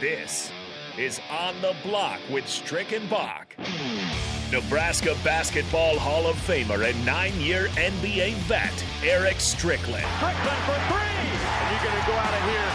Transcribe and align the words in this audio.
This 0.00 0.50
is 0.96 1.20
On 1.30 1.60
the 1.60 1.76
Block 1.82 2.20
with 2.30 2.48
Strick 2.48 2.92
and 2.92 3.08
Bach. 3.10 3.54
Nebraska 4.50 5.14
Basketball 5.22 5.98
Hall 5.98 6.26
of 6.26 6.36
Famer 6.36 6.88
and 6.88 7.04
nine 7.04 7.38
year 7.38 7.66
NBA 7.74 8.32
vet, 8.48 8.72
Eric 9.04 9.40
Strickland. 9.40 10.06
Strickland 10.16 10.62
for 10.64 10.80
three! 10.88 11.04
And 11.04 11.70
you're 11.70 11.84
going 11.84 12.00
to 12.00 12.06
go 12.06 12.16
out 12.16 12.32
of 12.32 12.42
here 12.48 12.70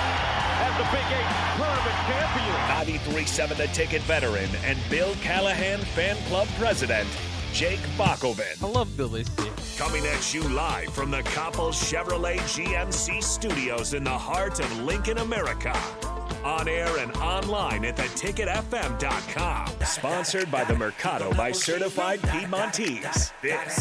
as 0.62 0.78
the 0.78 0.86
Big 0.94 1.08
Eight 1.18 1.32
tournament 1.58 1.98
champion. 2.06 3.16
93.7 3.16 3.58
The 3.58 3.68
Ticket 3.74 4.04
veteran 4.04 4.50
and 4.64 4.78
Bill 4.92 5.16
Callahan 5.24 5.80
fan 5.80 6.18
club 6.28 6.48
president, 6.60 7.10
Jake 7.54 7.82
Bakoven. 7.98 8.64
I 8.64 8.68
love 8.68 8.96
Billy 8.96 9.24
C. 9.24 9.50
Coming 9.80 10.06
at 10.06 10.32
you 10.32 10.48
live 10.50 10.94
from 10.94 11.10
the 11.10 11.24
Coppel 11.24 11.72
Chevrolet 11.72 12.38
GMC 12.38 13.24
studios 13.24 13.96
in 13.96 14.04
the 14.04 14.12
heart 14.12 14.60
of 14.60 14.84
Lincoln, 14.84 15.18
America. 15.18 15.74
On 16.46 16.68
air 16.68 17.00
and 17.00 17.12
online 17.18 17.84
at 17.86 17.98
theticketfm.com. 17.98 19.68
Sponsored 19.84 20.52
by 20.52 20.64
the 20.64 20.76
Mercado 20.76 21.34
by 21.34 21.52
Certified 21.52 22.20
Piedmontese. 22.22 23.34
This 23.42 23.80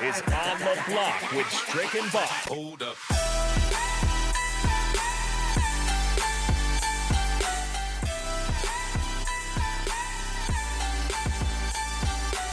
is 0.00 0.22
On 0.22 0.58
the 0.60 0.80
Block 0.86 1.32
with 1.32 1.50
Strick 1.50 1.96
and 2.00 2.12
Bach. 2.12 2.28
Hold 2.46 2.84
up. 2.84 2.94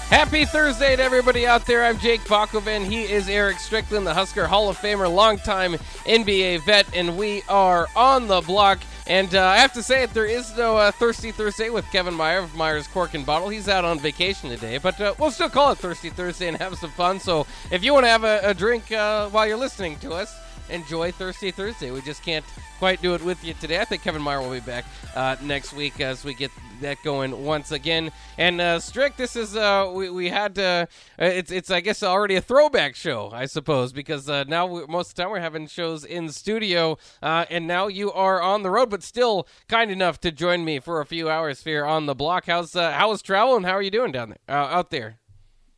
Happy 0.10 0.46
Thursday 0.46 0.96
to 0.96 1.04
everybody 1.04 1.46
out 1.46 1.68
there. 1.68 1.86
I'm 1.86 2.00
Jake 2.00 2.22
Bakoven. 2.22 2.84
He 2.84 3.04
is 3.04 3.30
Eric 3.30 3.60
Strickland, 3.60 4.08
the 4.08 4.16
Husker 4.16 4.48
Hall 4.48 4.70
of 4.70 4.78
Famer, 4.80 5.14
longtime 5.14 5.74
NBA 6.06 6.66
vet, 6.66 6.88
and 6.96 7.16
we 7.20 7.44
are 7.48 7.88
on 7.96 8.28
the 8.28 8.42
block. 8.42 8.80
And 9.06 9.36
uh, 9.36 9.46
I 9.46 9.58
have 9.58 9.74
to 9.74 9.84
say 9.84 10.06
there 10.06 10.26
is 10.26 10.56
no 10.56 10.78
uh, 10.78 10.92
Thirsty 10.92 11.32
Thursday 11.32 11.70
with 11.70 11.86
Kevin 11.92 12.14
Meyer 12.14 12.40
of 12.40 12.56
Meyer's 12.56 12.88
Cork 12.88 13.14
and 13.14 13.26
Bottle. 13.26 13.50
He's 13.50 13.68
out 13.68 13.84
on 13.84 14.00
vacation 14.00 14.50
today, 14.50 14.78
but 14.78 15.00
uh, 15.02 15.14
we'll 15.20 15.32
still 15.32 15.50
call 15.50 15.74
it 15.74 15.78
Thirsty 15.78 16.10
Thursday 16.10 16.48
and 16.48 16.56
have 16.58 16.78
some 16.78 16.92
fun. 16.92 17.20
So 17.20 17.46
if 17.70 17.84
you 17.84 17.94
want 17.94 18.06
to 18.06 18.10
have 18.10 18.24
a, 18.24 18.40
a 18.44 18.54
drink 18.54 18.92
uh, 18.94 19.28
while 19.30 19.46
you're 19.46 19.58
listening 19.58 20.00
to 20.00 20.14
us, 20.14 20.34
enjoy 20.70 21.12
Thursday 21.12 21.52
Thursday. 21.52 21.92
We 21.92 22.02
just 22.02 22.24
can't 22.24 22.46
quite 22.80 23.02
do 23.02 23.14
it 23.14 23.24
with 23.24 23.44
you 23.44 23.54
today. 23.56 23.80
I 23.80 23.86
think 23.86 24.04
Kevin 24.04 24.22
Meyer 24.22 24.42
will 24.42 24.52
be 24.52 24.60
back 24.60 24.86
uh, 25.16 25.36
next 25.42 25.74
week 25.74 26.02
as 26.02 26.24
we 26.24 26.34
get 26.34 26.52
that 26.82 26.98
going 27.04 27.46
once 27.46 27.72
again. 27.72 28.12
And 28.38 28.62
uh, 28.62 28.80
Strick, 28.80 29.16
this 29.18 29.36
is 29.36 29.56
uh, 29.56 29.92
we, 29.94 30.10
we 30.10 30.30
had 30.30 30.58
uh, 30.60 30.86
it's 31.18 31.52
it's 31.52 31.72
I 31.72 31.80
guess 31.82 32.04
already 32.04 32.36
a 32.36 32.42
throwback 32.42 32.96
show, 32.96 33.30
I 33.32 33.46
suppose, 33.46 33.94
because 33.94 34.30
uh, 34.30 34.44
now 34.48 34.66
we, 34.66 34.86
most 34.88 35.10
of 35.10 35.16
the 35.16 35.24
time 35.24 35.32
we're 35.32 35.40
having 35.40 35.68
shows 35.68 36.06
in 36.06 36.30
studio, 36.30 36.98
uh, 37.22 37.46
and 37.50 37.68
now 37.68 37.88
you 37.88 38.12
are 38.12 38.42
on 38.42 38.64
the 38.64 38.70
road, 38.70 38.90
but 38.90 39.04
still 39.04 39.48
kind 39.68 39.92
enough 39.92 40.20
to 40.22 40.32
join 40.32 40.66
me 40.66 40.80
for 40.80 41.02
a 41.02 41.06
few 41.06 41.30
hours 41.30 41.64
here 41.64 41.86
on 41.86 42.06
the 42.06 42.16
block. 42.16 42.46
How's 42.48 42.76
uh, 42.76 42.92
how 42.92 43.10
was 43.10 43.22
travel 43.22 43.56
and 43.56 43.66
how 43.66 43.74
are 43.74 43.82
you 43.82 43.92
doing 43.92 44.12
down 44.12 44.30
there 44.30 44.58
uh, 44.58 44.68
out 44.68 44.92
there? 44.92 45.20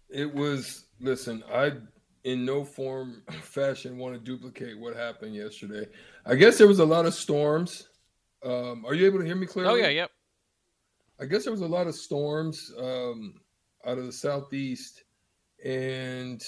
It 0.09 0.33
was 0.33 0.85
listen, 0.99 1.43
I 1.53 1.73
in 2.25 2.43
no 2.43 2.65
form 2.65 3.21
fashion 3.41 3.97
want 3.97 4.15
to 4.15 4.19
duplicate 4.19 4.77
what 4.77 4.95
happened 4.95 5.33
yesterday. 5.33 5.87
I 6.25 6.35
guess 6.35 6.57
there 6.57 6.67
was 6.67 6.79
a 6.79 6.85
lot 6.85 7.05
of 7.05 7.13
storms. 7.13 7.87
Um, 8.43 8.83
are 8.85 8.93
you 8.93 9.05
able 9.05 9.19
to 9.19 9.25
hear 9.25 9.35
me 9.35 9.45
clearly? 9.45 9.71
Oh 9.71 9.75
yeah, 9.75 9.89
yep. 9.89 10.11
I 11.19 11.25
guess 11.25 11.43
there 11.45 11.53
was 11.53 11.61
a 11.61 11.67
lot 11.67 11.87
of 11.87 11.95
storms 11.95 12.73
um, 12.77 13.35
out 13.85 13.97
of 13.97 14.05
the 14.05 14.11
southeast, 14.11 15.03
and 15.63 16.43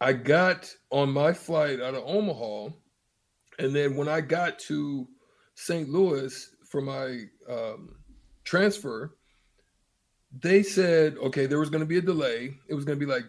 I 0.00 0.14
got 0.14 0.72
on 0.90 1.10
my 1.10 1.32
flight 1.32 1.80
out 1.80 1.94
of 1.94 2.04
Omaha, 2.06 2.68
and 3.58 3.74
then 3.74 3.96
when 3.96 4.08
I 4.08 4.22
got 4.22 4.58
to 4.60 5.06
St. 5.54 5.88
Louis 5.88 6.50
for 6.64 6.80
my 6.80 7.24
um, 7.48 7.96
transfer, 8.44 9.16
they 10.40 10.62
said, 10.62 11.16
okay, 11.18 11.46
there 11.46 11.58
was 11.58 11.70
going 11.70 11.80
to 11.80 11.86
be 11.86 11.98
a 11.98 12.02
delay. 12.02 12.54
It 12.68 12.74
was 12.74 12.84
going 12.84 12.98
to 12.98 13.04
be 13.04 13.10
like 13.10 13.24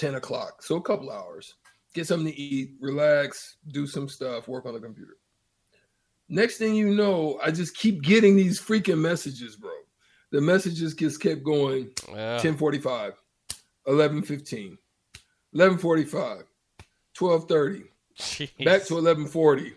10 0.00 0.14
o'clock, 0.14 0.62
so 0.62 0.76
a 0.76 0.82
couple 0.82 1.10
hours. 1.10 1.54
Get 1.92 2.06
something 2.06 2.32
to 2.32 2.38
eat, 2.38 2.74
relax, 2.80 3.56
do 3.72 3.86
some 3.86 4.08
stuff, 4.08 4.48
work 4.48 4.64
on 4.64 4.74
the 4.74 4.80
computer. 4.80 5.16
Next 6.28 6.56
thing 6.58 6.74
you 6.74 6.94
know, 6.94 7.38
I 7.42 7.50
just 7.50 7.76
keep 7.76 8.02
getting 8.02 8.36
these 8.36 8.60
freaking 8.60 8.98
messages, 9.00 9.56
bro. 9.56 9.70
The 10.30 10.40
messages 10.40 10.94
just 10.94 11.20
kept 11.20 11.42
going 11.42 11.90
Yeah. 12.08 12.34
1045, 12.34 13.14
1115, 13.84 14.78
1145, 15.52 16.44
1230, 17.18 17.84
back 18.64 18.84
to 18.86 18.94
1140. 18.94 19.74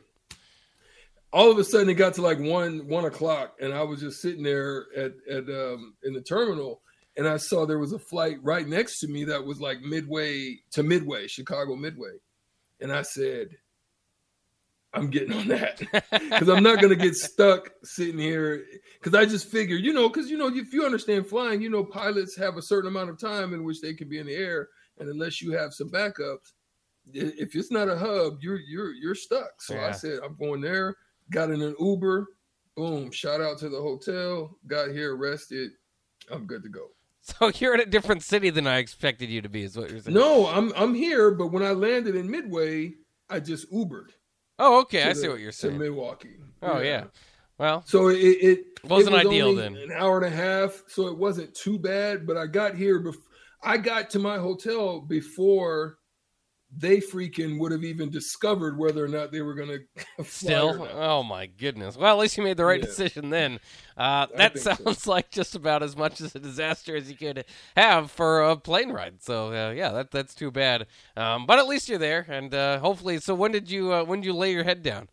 All 1.33 1.49
of 1.51 1.57
a 1.57 1.63
sudden 1.63 1.89
it 1.89 1.95
got 1.95 2.13
to 2.13 2.21
like 2.21 2.39
one 2.39 2.87
one 2.87 3.05
o'clock, 3.05 3.55
and 3.59 3.73
I 3.73 3.81
was 3.81 3.99
just 3.99 4.21
sitting 4.21 4.43
there 4.43 4.85
at, 4.95 5.13
at 5.27 5.49
um 5.49 5.95
in 6.03 6.13
the 6.13 6.21
terminal, 6.21 6.81
and 7.17 7.27
I 7.27 7.37
saw 7.37 7.65
there 7.65 7.79
was 7.79 7.93
a 7.93 7.99
flight 7.99 8.37
right 8.41 8.67
next 8.67 8.99
to 8.99 9.07
me 9.07 9.23
that 9.25 9.43
was 9.43 9.59
like 9.59 9.81
midway 9.81 10.57
to 10.71 10.83
midway, 10.83 11.27
Chicago 11.27 11.75
midway. 11.75 12.17
And 12.81 12.91
I 12.91 13.03
said, 13.03 13.49
I'm 14.93 15.09
getting 15.09 15.33
on 15.33 15.47
that 15.47 15.79
because 16.11 16.49
I'm 16.49 16.63
not 16.63 16.81
gonna 16.81 16.95
get 16.95 17.15
stuck 17.15 17.69
sitting 17.83 18.19
here. 18.19 18.65
Because 18.99 19.15
I 19.17 19.25
just 19.25 19.49
figure, 19.49 19.75
you 19.75 19.93
know, 19.93 20.07
because 20.09 20.29
you 20.29 20.37
know, 20.37 20.49
if 20.53 20.73
you 20.73 20.85
understand 20.85 21.27
flying, 21.27 21.61
you 21.61 21.69
know, 21.69 21.83
pilots 21.83 22.35
have 22.37 22.57
a 22.57 22.61
certain 22.61 22.89
amount 22.89 23.09
of 23.09 23.19
time 23.19 23.53
in 23.53 23.63
which 23.63 23.81
they 23.81 23.93
can 23.93 24.07
be 24.07 24.19
in 24.19 24.27
the 24.27 24.35
air, 24.35 24.69
and 24.99 25.09
unless 25.09 25.41
you 25.41 25.51
have 25.51 25.73
some 25.73 25.89
backups, 25.89 26.53
if 27.11 27.55
it's 27.55 27.71
not 27.71 27.89
a 27.89 27.97
hub, 27.97 28.37
you're 28.41 28.59
you're 28.59 28.91
you're 28.93 29.15
stuck. 29.15 29.61
So 29.61 29.79
I 29.79 29.91
said, 29.91 30.19
I'm 30.23 30.35
going 30.35 30.61
there. 30.61 30.95
Got 31.31 31.51
in 31.51 31.61
an 31.61 31.75
Uber. 31.79 32.27
Boom! 32.75 33.11
Shout 33.11 33.41
out 33.41 33.57
to 33.59 33.69
the 33.69 33.81
hotel. 33.81 34.57
Got 34.67 34.91
here, 34.91 35.15
rested. 35.15 35.71
I'm 36.31 36.45
good 36.45 36.63
to 36.63 36.69
go. 36.69 36.89
So 37.39 37.49
you're 37.55 37.73
in 37.73 37.79
a 37.79 37.85
different 37.85 38.21
city 38.21 38.49
than 38.49 38.67
I 38.67 38.79
expected 38.79 39.29
you 39.29 39.41
to 39.41 39.49
be, 39.49 39.63
is 39.63 39.77
what 39.77 39.89
you're 39.89 40.01
saying? 40.01 40.13
No, 40.13 40.45
I'm 40.47 40.73
I'm 40.75 40.93
here, 40.93 41.31
but 41.31 41.53
when 41.53 41.63
I 41.63 41.71
landed 41.71 42.15
in 42.15 42.29
Midway, 42.29 42.95
I 43.29 43.39
just 43.39 43.71
Ubered. 43.71 44.09
Oh, 44.59 44.81
okay, 44.81 45.03
I 45.03 45.13
see 45.13 45.29
what 45.29 45.39
you're 45.39 45.53
saying. 45.53 45.77
Milwaukee. 45.77 46.35
Oh 46.61 46.79
yeah. 46.79 47.05
Well, 47.57 47.83
So 47.85 48.09
it 48.09 48.17
it 48.17 48.65
Wasn't 48.83 49.15
it 49.15 49.17
was 49.17 49.25
ideal 49.25 49.55
then. 49.55 49.77
An 49.77 49.91
hour 49.93 50.17
and 50.17 50.25
a 50.25 50.35
half, 50.35 50.83
so 50.87 51.07
it 51.07 51.17
wasn't 51.17 51.55
too 51.55 51.79
bad. 51.79 52.27
But 52.27 52.35
I 52.35 52.45
got 52.45 52.75
here 52.75 52.99
before 52.99 53.23
I 53.63 53.77
got 53.77 54.09
to 54.11 54.19
my 54.19 54.37
hotel 54.37 54.99
before 54.99 55.97
they 56.75 56.97
freaking 56.97 57.59
would 57.59 57.71
have 57.71 57.83
even 57.83 58.09
discovered 58.09 58.77
whether 58.77 59.03
or 59.03 59.07
not 59.07 59.31
they 59.31 59.41
were 59.41 59.53
going 59.55 59.69
to 59.97 60.23
Still, 60.25 60.87
oh 60.89 61.21
my 61.23 61.45
goodness. 61.47 61.97
Well, 61.97 62.15
at 62.15 62.19
least 62.21 62.37
you 62.37 62.43
made 62.43 62.55
the 62.57 62.65
right 62.65 62.79
Yeah. 62.79 62.85
decision 62.85 63.29
then. 63.29 63.59
Uh, 63.97 64.27
that 64.37 64.57
think 64.57 64.69
so. 64.75 64.85
sounds 64.85 65.05
like 65.07 65.29
just 65.29 65.53
about 65.53 65.83
as 65.83 65.95
much 65.95 66.19
as 66.21 66.33
a 66.33 66.39
disaster 66.39 66.95
as 66.95 67.09
you 67.11 67.15
could 67.17 67.45
have 67.75 68.09
for 68.09 68.41
a 68.41 68.55
plane 68.55 68.91
ride. 68.91 69.21
So 69.21 69.49
uh, 69.53 69.71
yeah, 69.71 69.91
that 69.91 70.11
that's 70.11 70.33
too 70.33 70.49
bad. 70.49 70.87
Um, 71.15 71.45
but 71.45 71.59
at 71.59 71.67
least 71.67 71.89
you're 71.89 71.99
there, 71.99 72.25
and 72.29 72.53
uh, 72.55 72.79
hopefully. 72.79 73.19
So 73.19 73.35
when 73.35 73.51
did 73.51 73.69
you 73.69 73.93
uh, 73.93 74.03
when 74.05 74.21
did 74.21 74.27
you 74.27 74.33
lay 74.33 74.51
your 74.53 74.63
head 74.63 74.81
down? 74.81 75.09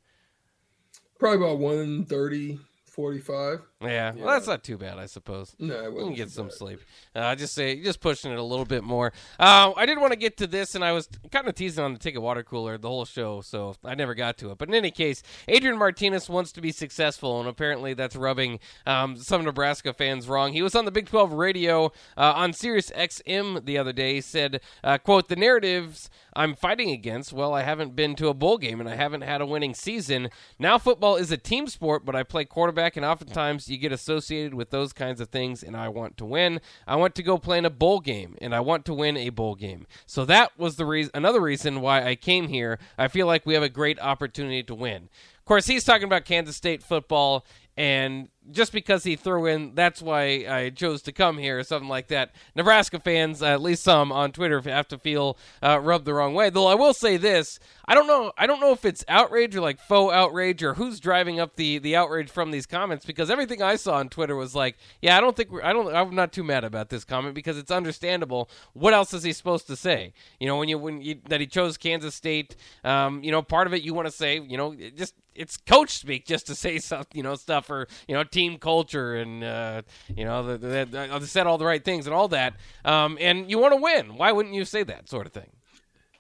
Probably 1.21 1.37
about 1.47 1.59
130, 1.61 2.59
45. 2.87 3.61
Yeah, 3.83 4.13
well, 4.15 4.27
that's 4.27 4.47
not 4.47 4.63
too 4.63 4.77
bad, 4.77 4.99
I 4.99 5.07
suppose. 5.07 5.57
No, 5.59 5.75
it 5.85 5.93
wasn't 5.93 6.11
can 6.11 6.17
get 6.17 6.31
some 6.31 6.49
bad. 6.49 6.55
sleep. 6.55 6.81
Uh, 7.15 7.35
just 7.35 7.55
say, 7.55 7.81
just 7.83 8.01
pushing 8.01 8.31
it 8.31 8.39
a 8.39 8.43
little 8.43 8.67
bit 8.67 8.85
more. 8.85 9.11
Uh, 9.39 9.73
I 9.75 9.87
did 9.87 9.99
want 9.99 10.13
to 10.13 10.19
get 10.19 10.37
to 10.39 10.47
this, 10.47 10.75
and 10.75 10.85
I 10.85 10.93
was 10.93 11.09
kind 11.33 11.49
of 11.49 11.55
teasing 11.55 11.83
on 11.83 11.95
the 11.95 11.99
ticket 11.99 12.21
water 12.21 12.43
cooler 12.43 12.77
the 12.77 12.89
whole 12.89 13.07
show, 13.07 13.41
so 13.41 13.75
I 13.83 13.95
never 13.95 14.15
got 14.15 14.37
to 14.39 14.51
it. 14.51 14.59
But 14.59 14.69
in 14.69 14.75
any 14.75 14.91
case, 14.91 15.23
Adrian 15.49 15.79
Martinez 15.79 16.29
wants 16.29 16.53
to 16.53 16.61
be 16.61 16.73
successful, 16.73 17.41
and 17.41 17.49
apparently 17.49 17.95
that's 17.95 18.17
rubbing 18.17 18.61
um, 18.87 19.17
some 19.17 19.45
Nebraska 19.45 19.95
fans 19.95 20.29
wrong. 20.29 20.53
He 20.53 20.61
was 20.61 20.75
on 20.75 20.85
the 20.85 20.91
Big 20.91 21.09
12 21.09 21.33
radio 21.33 21.87
uh, 22.19 22.33
on 22.37 22.53
Sirius 22.53 22.91
XM 22.91 23.65
the 23.65 23.79
other 23.79 23.95
day. 23.95 24.15
He 24.15 24.21
said, 24.21 24.61
uh, 24.85 24.99
"quote 24.99 25.29
The 25.29 25.37
narratives 25.37 26.11
I'm 26.35 26.55
fighting 26.55 26.91
against. 26.91 27.33
Well, 27.33 27.55
I 27.55 27.63
haven't 27.63 27.97
been 27.97 28.15
to 28.17 28.29
a 28.29 28.35
bowl 28.35 28.59
game, 28.59 28.79
and 28.79 28.89
I 28.89 28.97
haven't 28.97 29.23
had 29.23 29.41
a 29.41 29.47
winning 29.47 29.75
season. 29.75 30.29
Now 30.59 30.77
football 30.77 31.17
is 31.17 31.31
a 31.31 31.37
team 31.39 31.67
sport, 31.67 32.05
but 32.05 32.15
I 32.15 32.23
play 32.25 32.45
quarterback, 32.45 32.97
and 32.97 33.07
oftentimes 33.07 33.70
you 33.71 33.79
get 33.79 33.93
associated 33.93 34.55
with 34.55 34.71
those 34.71 34.93
kinds 34.93 35.21
of 35.21 35.29
things, 35.29 35.63
and 35.63 35.77
I 35.77 35.89
want 35.89 36.17
to 36.19 36.25
win. 36.25 36.61
I 36.87 36.97
want 36.97 37.15
to 37.17 37.23
go 37.23 37.39
play 37.39 37.59
in 37.59 37.65
a 37.65 37.71
bowl 37.71 38.01
game, 38.01 38.37
and 38.41 38.55
I 38.55 38.61
want 38.61 38.85
to 38.87 38.95
win 38.95 39.17
a 39.17 39.31
bowl 39.31 39.55
game. 39.55 39.87
So 40.07 40.25
that 40.27 40.59
was 40.59 40.77
the 40.77 40.85
reason, 40.85 41.11
another 41.15 41.41
reason 41.41 41.81
why 41.81 42.05
I 42.05 42.15
came 42.17 42.49
here. 42.49 42.79
I 42.99 43.09
feel 43.09 43.27
like 43.27 43.47
we 43.47 43.55
have 43.55 43.63
a 43.63 43.69
great 43.69 44.01
opportunity 44.01 44.63
to 44.65 44.75
win. 44.75 45.09
Of 45.39 45.45
course, 45.45 45.67
he's 45.67 45.85
talking 45.85 46.05
about 46.05 46.25
Kansas 46.25 46.57
State 46.57 46.83
football, 46.83 47.45
and 47.77 48.29
just 48.51 48.73
because 48.73 49.05
he 49.05 49.17
threw 49.17 49.47
in, 49.47 49.75
that's 49.75 50.01
why 50.01 50.47
I 50.49 50.71
chose 50.71 51.03
to 51.03 51.13
come 51.13 51.39
here, 51.39 51.59
or 51.59 51.63
something 51.63 51.89
like 51.89 52.09
that. 52.09 52.35
Nebraska 52.57 52.99
fans, 52.99 53.43
at 53.43 53.61
least 53.61 53.83
some 53.83 54.11
on 54.11 54.33
Twitter, 54.33 54.61
have 54.63 54.89
to 54.89 54.99
feel 54.99 55.37
uh, 55.63 55.79
rubbed 55.79 56.05
the 56.05 56.15
wrong 56.15 56.35
way. 56.35 56.51
Though 56.51 56.67
I 56.67 56.75
will 56.75 56.95
say 56.95 57.17
this: 57.17 57.59
I 57.87 57.95
don't 57.95 58.07
know, 58.07 58.33
I 58.39 58.47
don't 58.47 58.61
know 58.61 58.73
if 58.73 58.85
it's 58.85 59.05
outrage 59.09 59.55
or 59.55 59.61
like 59.61 59.79
faux 59.79 60.15
outrage, 60.15 60.63
or 60.63 60.75
who's 60.75 61.01
driving 61.01 61.39
up 61.39 61.57
the 61.57 61.79
the 61.79 61.97
outrage 61.97 62.31
from 62.31 62.51
these 62.51 62.67
comments. 62.67 63.05
Because 63.05 63.31
everything 63.31 63.63
I 63.63 63.77
saw 63.77 63.97
on 63.97 64.09
Twitter 64.09 64.37
was 64.37 64.55
like, 64.55 64.77
yeah, 65.03 65.17
I 65.17 65.21
don't 65.21 65.37
think 65.37 65.51
I 65.63 65.73
don't, 65.73 65.95
I'm 65.95 66.15
not 66.15 66.33
too 66.33 66.45
mad 66.45 66.65
about 66.65 66.89
this 66.89 67.05
comment 67.05 67.35
because 67.35 67.59
it's 67.59 67.71
understandable. 67.71 68.49
What 68.73 68.95
else 68.95 69.13
is 69.13 69.23
he 69.23 69.33
supposed 69.33 69.67
to 69.67 69.77
say? 69.77 70.15
You 70.39 70.47
know, 70.47 70.57
when 70.57 70.69
you 70.69 70.79
when 70.79 71.03
you, 71.03 71.21
that 71.29 71.41
he 71.41 71.47
chose 71.47 71.77
Kansas 71.77 72.15
State, 72.15 72.57
um, 72.85 73.23
you 73.23 73.31
know, 73.31 73.43
part 73.43 73.67
of 73.67 73.75
it 73.75 73.83
you 73.83 73.95
want 73.95 74.07
to 74.07 74.13
say, 74.13 74.41
you 74.41 74.57
know, 74.57 74.75
just 74.75 75.15
it's 75.35 75.57
coach 75.57 75.91
speak 75.91 76.27
just 76.27 76.47
to 76.47 76.55
say 76.55 76.79
some 76.79 77.05
you 77.15 77.23
know 77.23 77.35
stuff 77.35 77.67
for 77.67 77.87
you 78.07 78.15
know 78.15 78.25
team 78.25 78.40
culture 78.59 79.17
and 79.17 79.45
uh, 79.45 79.83
you 80.09 80.25
know 80.25 80.43
the, 80.45 80.59
the, 80.59 80.69
the, 80.91 81.19
the, 81.21 81.27
said 81.27 81.47
all 81.47 81.59
the 81.59 81.65
right 81.65 81.85
things 81.85 82.07
and 82.07 82.15
all 82.15 82.29
that. 82.29 82.55
Um, 82.85 83.19
and 83.21 83.51
you 83.51 83.59
want 83.59 83.75
to 83.75 83.81
win. 83.81 84.17
Why 84.17 84.33
wouldn't 84.33 84.55
you 84.55 84.65
say 84.65 84.83
that 84.85 85.09
sort 85.09 85.27
of 85.27 85.33
thing? 85.33 85.51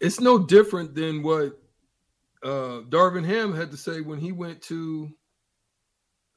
It's 0.00 0.20
no 0.20 0.38
different 0.38 0.94
than 0.94 1.22
what 1.22 1.58
uh, 2.42 2.82
Darvin 2.88 3.24
Ham 3.24 3.54
had 3.54 3.70
to 3.70 3.76
say 3.76 4.00
when 4.00 4.18
he 4.18 4.32
went 4.32 4.62
to 4.62 5.10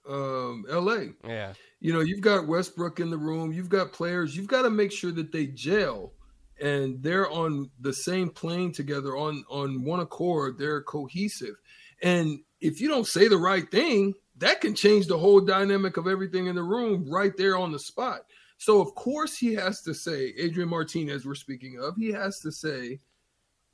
um, 0.10 0.66
L.A. 0.70 1.10
Yeah, 1.26 1.54
you 1.80 1.94
know 1.94 2.02
you've 2.02 2.22
got 2.22 2.48
Westbrook 2.48 3.00
in 3.00 3.10
the 3.10 3.18
room, 3.18 3.52
you've 3.52 3.70
got 3.70 3.94
players, 3.94 4.36
you've 4.36 4.48
got 4.48 4.64
to 4.64 4.70
make 4.70 4.92
sure 4.92 5.12
that 5.12 5.32
they 5.32 5.48
gel. 5.48 6.14
And 6.62 7.02
they're 7.02 7.30
on 7.30 7.72
the 7.82 7.92
same 7.92 8.30
plane 8.30 8.72
together 8.72 9.18
on 9.18 9.44
on 9.50 9.84
one 9.84 10.00
accord. 10.00 10.58
They're 10.58 10.84
cohesive, 10.84 11.56
and 12.02 12.40
if 12.62 12.80
you 12.80 12.88
don't 12.88 13.08
say 13.08 13.28
the 13.28 13.38
right 13.38 13.70
thing, 13.70 14.14
that 14.38 14.62
can 14.62 14.76
change 14.76 15.08
the 15.08 15.18
whole 15.18 15.40
dynamic 15.40 15.98
of 15.98 16.08
everything 16.08 16.48
in 16.48 16.56
the 16.56 16.64
room 16.64 17.06
right 17.10 17.36
there 17.38 17.58
on 17.58 17.72
the 17.72 17.80
spot. 17.80 18.26
So 18.58 18.82
of 18.82 18.96
course 18.96 19.38
he 19.38 19.54
has 19.56 19.82
to 19.82 19.94
say 19.94 20.34
Adrian 20.38 20.70
Martinez 20.70 21.26
we're 21.26 21.36
speaking 21.36 21.80
of, 21.80 21.96
he 21.96 22.12
has 22.12 22.40
to 22.40 22.52
say 22.52 23.00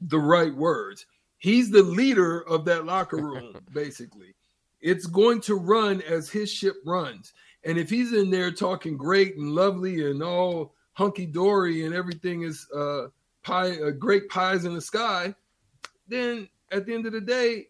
the 0.02 0.20
right 0.20 0.54
words. 0.54 1.06
He's 1.38 1.70
the 1.70 1.84
leader 1.84 2.42
of 2.42 2.66
that 2.66 2.86
locker 2.86 3.18
room 3.22 3.56
basically. 3.72 4.34
It's 4.82 5.06
going 5.06 5.42
to 5.42 5.56
run 5.56 6.02
as 6.04 6.30
his 6.30 6.52
ship 6.52 6.76
runs. 6.86 7.34
And 7.66 7.78
if 7.78 7.90
he's 7.90 8.14
in 8.14 8.30
there 8.30 8.52
talking 8.52 8.96
great 8.98 9.36
and 9.36 9.54
lovely 9.54 10.10
and 10.10 10.24
all 10.24 10.74
hunky 10.94 11.26
dory 11.26 11.86
and 11.86 11.94
everything 11.94 12.42
is 12.42 12.68
uh 12.76 13.08
pie 13.44 13.72
uh, 13.72 13.92
great 13.92 14.28
pies 14.30 14.66
in 14.66 14.74
the 14.74 14.82
sky, 14.82 15.34
then 16.08 16.50
at 16.72 16.86
the 16.86 16.94
end 16.94 17.06
of 17.06 17.14
the 17.14 17.22
day, 17.22 17.68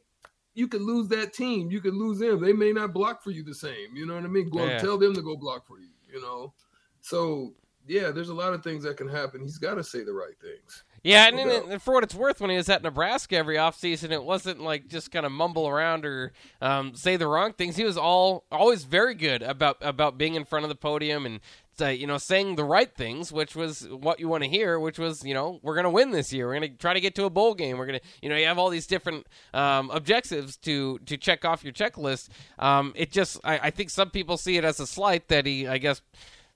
you 0.59 0.67
could 0.67 0.81
lose 0.81 1.07
that 1.07 1.33
team. 1.33 1.71
You 1.71 1.79
could 1.79 1.93
lose 1.93 2.19
them. 2.19 2.41
They 2.41 2.51
may 2.51 2.73
not 2.73 2.93
block 2.93 3.23
for 3.23 3.31
you 3.31 3.43
the 3.43 3.55
same. 3.55 3.95
You 3.95 4.05
know 4.05 4.15
what 4.15 4.25
I 4.25 4.27
mean? 4.27 4.49
Go 4.49 4.65
yeah. 4.65 4.77
tell 4.77 4.97
them 4.97 5.15
to 5.15 5.21
go 5.21 5.37
block 5.37 5.65
for 5.65 5.79
you. 5.79 5.87
You 6.13 6.21
know, 6.21 6.53
so 6.99 7.53
yeah, 7.87 8.11
there's 8.11 8.29
a 8.29 8.33
lot 8.33 8.53
of 8.53 8.61
things 8.61 8.83
that 8.83 8.97
can 8.97 9.07
happen. 9.07 9.41
He's 9.41 9.57
got 9.57 9.75
to 9.75 9.83
say 9.83 10.03
the 10.03 10.13
right 10.13 10.35
things. 10.41 10.83
Yeah, 11.01 11.27
and, 11.27 11.39
and, 11.39 11.81
for 11.81 11.93
what 11.93 12.03
it's 12.03 12.13
worth, 12.13 12.41
when 12.41 12.49
he 12.49 12.57
was 12.57 12.67
at 12.67 12.83
Nebraska 12.83 13.37
every 13.37 13.55
offseason, 13.55 14.11
it 14.11 14.21
wasn't 14.21 14.59
like 14.59 14.89
just 14.89 15.11
kind 15.11 15.25
of 15.25 15.31
mumble 15.31 15.65
around 15.65 16.05
or 16.05 16.33
um, 16.61 16.93
say 16.93 17.15
the 17.15 17.25
wrong 17.25 17.53
things. 17.53 17.77
He 17.77 17.85
was 17.85 17.97
all 17.97 18.43
always 18.51 18.83
very 18.83 19.15
good 19.15 19.41
about 19.41 19.77
about 19.79 20.17
being 20.17 20.35
in 20.35 20.43
front 20.43 20.65
of 20.65 20.69
the 20.69 20.75
podium 20.75 21.25
and 21.25 21.39
uh, 21.81 21.87
you 21.87 22.07
know, 22.07 22.17
saying 22.17 22.55
the 22.55 22.63
right 22.63 22.93
things, 22.93 23.31
which 23.31 23.55
was 23.55 23.87
what 23.89 24.19
you 24.19 24.27
want 24.27 24.43
to 24.43 24.49
hear, 24.49 24.79
which 24.79 24.99
was, 24.99 25.23
you 25.23 25.33
know, 25.33 25.59
we're 25.61 25.75
going 25.75 25.85
to 25.85 25.89
win 25.89 26.11
this 26.11 26.31
year. 26.33 26.47
We're 26.47 26.59
going 26.59 26.71
to 26.71 26.77
try 26.77 26.93
to 26.93 27.01
get 27.01 27.15
to 27.15 27.25
a 27.25 27.29
bowl 27.29 27.53
game. 27.53 27.77
We're 27.77 27.85
going 27.85 27.99
to, 27.99 28.05
you 28.21 28.29
know, 28.29 28.35
you 28.35 28.45
have 28.45 28.57
all 28.57 28.69
these 28.69 28.87
different 28.87 29.27
um, 29.53 29.89
objectives 29.91 30.57
to 30.57 30.99
to 30.99 31.17
check 31.17 31.45
off 31.45 31.63
your 31.63 31.73
checklist. 31.73 32.29
Um, 32.57 32.93
it 32.95 33.11
just, 33.11 33.39
I, 33.43 33.59
I 33.59 33.69
think 33.69 33.89
some 33.89 34.09
people 34.09 34.37
see 34.37 34.57
it 34.57 34.65
as 34.65 34.79
a 34.79 34.87
slight 34.87 35.27
that 35.29 35.45
he, 35.45 35.67
I 35.67 35.77
guess 35.77 36.01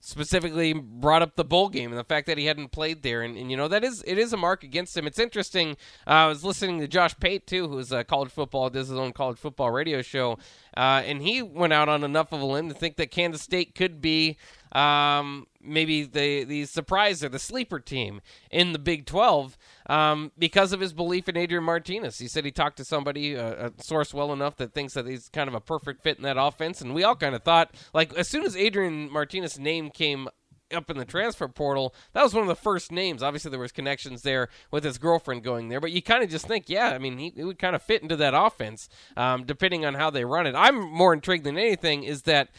specifically 0.05 0.73
brought 0.73 1.21
up 1.21 1.37
the 1.37 1.45
bowl 1.45 1.69
game 1.69 1.89
and 1.89 1.97
the 1.97 2.03
fact 2.03 2.27
that 2.27 2.37
he 2.37 2.45
hadn't 2.45 2.73
played 2.73 3.03
there 3.03 3.21
and, 3.21 3.37
and 3.37 3.49
you 3.49 3.55
know 3.55 3.69
that 3.69 3.85
is 3.85 4.03
it 4.05 4.17
is 4.17 4.33
a 4.33 4.37
mark 4.37 4.61
against 4.61 4.97
him 4.97 5.07
it's 5.07 5.17
interesting 5.17 5.77
uh, 6.05 6.09
i 6.09 6.27
was 6.27 6.43
listening 6.43 6.77
to 6.77 6.89
josh 6.89 7.17
pate 7.21 7.47
too 7.47 7.69
who's 7.69 7.89
a 7.89 8.03
college 8.03 8.29
football 8.29 8.69
does 8.69 8.89
his 8.89 8.97
own 8.97 9.13
college 9.13 9.37
football 9.37 9.71
radio 9.71 10.01
show 10.01 10.37
uh, 10.75 11.01
and 11.05 11.21
he 11.21 11.41
went 11.41 11.71
out 11.71 11.87
on 11.87 12.03
enough 12.03 12.33
of 12.33 12.41
a 12.41 12.45
limb 12.45 12.67
to 12.67 12.75
think 12.75 12.97
that 12.97 13.11
kansas 13.11 13.41
state 13.41 13.75
could 13.75 14.01
be 14.01 14.35
um, 14.73 15.47
maybe 15.61 16.03
the 16.03 16.43
the 16.43 16.65
surprise 16.65 17.23
or 17.23 17.29
the 17.29 17.39
sleeper 17.39 17.79
team 17.79 18.21
in 18.51 18.73
the 18.73 18.79
Big 18.79 19.05
12 19.05 19.57
um, 19.87 20.31
because 20.37 20.73
of 20.73 20.79
his 20.79 20.93
belief 20.93 21.29
in 21.29 21.37
Adrian 21.37 21.63
Martinez. 21.63 22.17
He 22.17 22.27
said 22.27 22.43
he 22.43 22.51
talked 22.51 22.77
to 22.77 22.85
somebody, 22.85 23.35
a, 23.35 23.67
a, 23.67 23.71
source 23.77 24.13
well 24.13 24.33
enough 24.33 24.57
that 24.57 24.73
thinks 24.73 24.93
that 24.93 25.07
he's 25.07 25.29
kind 25.29 25.47
of 25.47 25.53
a 25.53 25.61
perfect 25.61 26.01
fit 26.01 26.17
in 26.17 26.23
that 26.23 26.37
offense, 26.37 26.81
and 26.81 26.93
we 26.93 27.03
all 27.03 27.15
kind 27.15 27.35
of 27.35 27.43
thought 27.43 27.73
like 27.93 28.13
as 28.15 28.27
soon 28.27 28.43
as 28.43 28.57
Adrian 28.57 29.11
Martinez's 29.11 29.59
name 29.59 29.89
came 29.89 30.27
up 30.73 30.89
in 30.89 30.97
the 30.97 31.05
transfer 31.05 31.47
portal, 31.47 31.93
that 32.13 32.23
was 32.23 32.33
one 32.33 32.41
of 32.41 32.47
the 32.47 32.55
first 32.55 32.91
names. 32.91 33.21
Obviously, 33.21 33.51
there 33.51 33.59
was 33.59 33.71
connections 33.71 34.23
there 34.23 34.49
with 34.71 34.83
his 34.83 34.97
girlfriend 34.97 35.43
going 35.43 35.69
there, 35.69 35.79
but 35.79 35.91
you 35.91 36.01
kind 36.01 36.23
of 36.23 36.29
just 36.29 36.47
think, 36.47 36.67
yeah, 36.67 36.89
I 36.89 36.97
mean, 36.97 37.17
he, 37.17 37.31
he 37.35 37.43
would 37.43 37.59
kind 37.59 37.75
of 37.75 37.83
fit 37.83 38.01
into 38.01 38.15
that 38.17 38.33
offense, 38.33 38.89
um, 39.15 39.45
depending 39.45 39.85
on 39.85 39.93
how 39.93 40.09
they 40.09 40.25
run 40.25 40.47
it. 40.47 40.55
I'm 40.55 40.81
more 40.81 41.13
intrigued 41.13 41.43
than 41.43 41.57
anything 41.57 42.03
is 42.03 42.23
that 42.23 42.49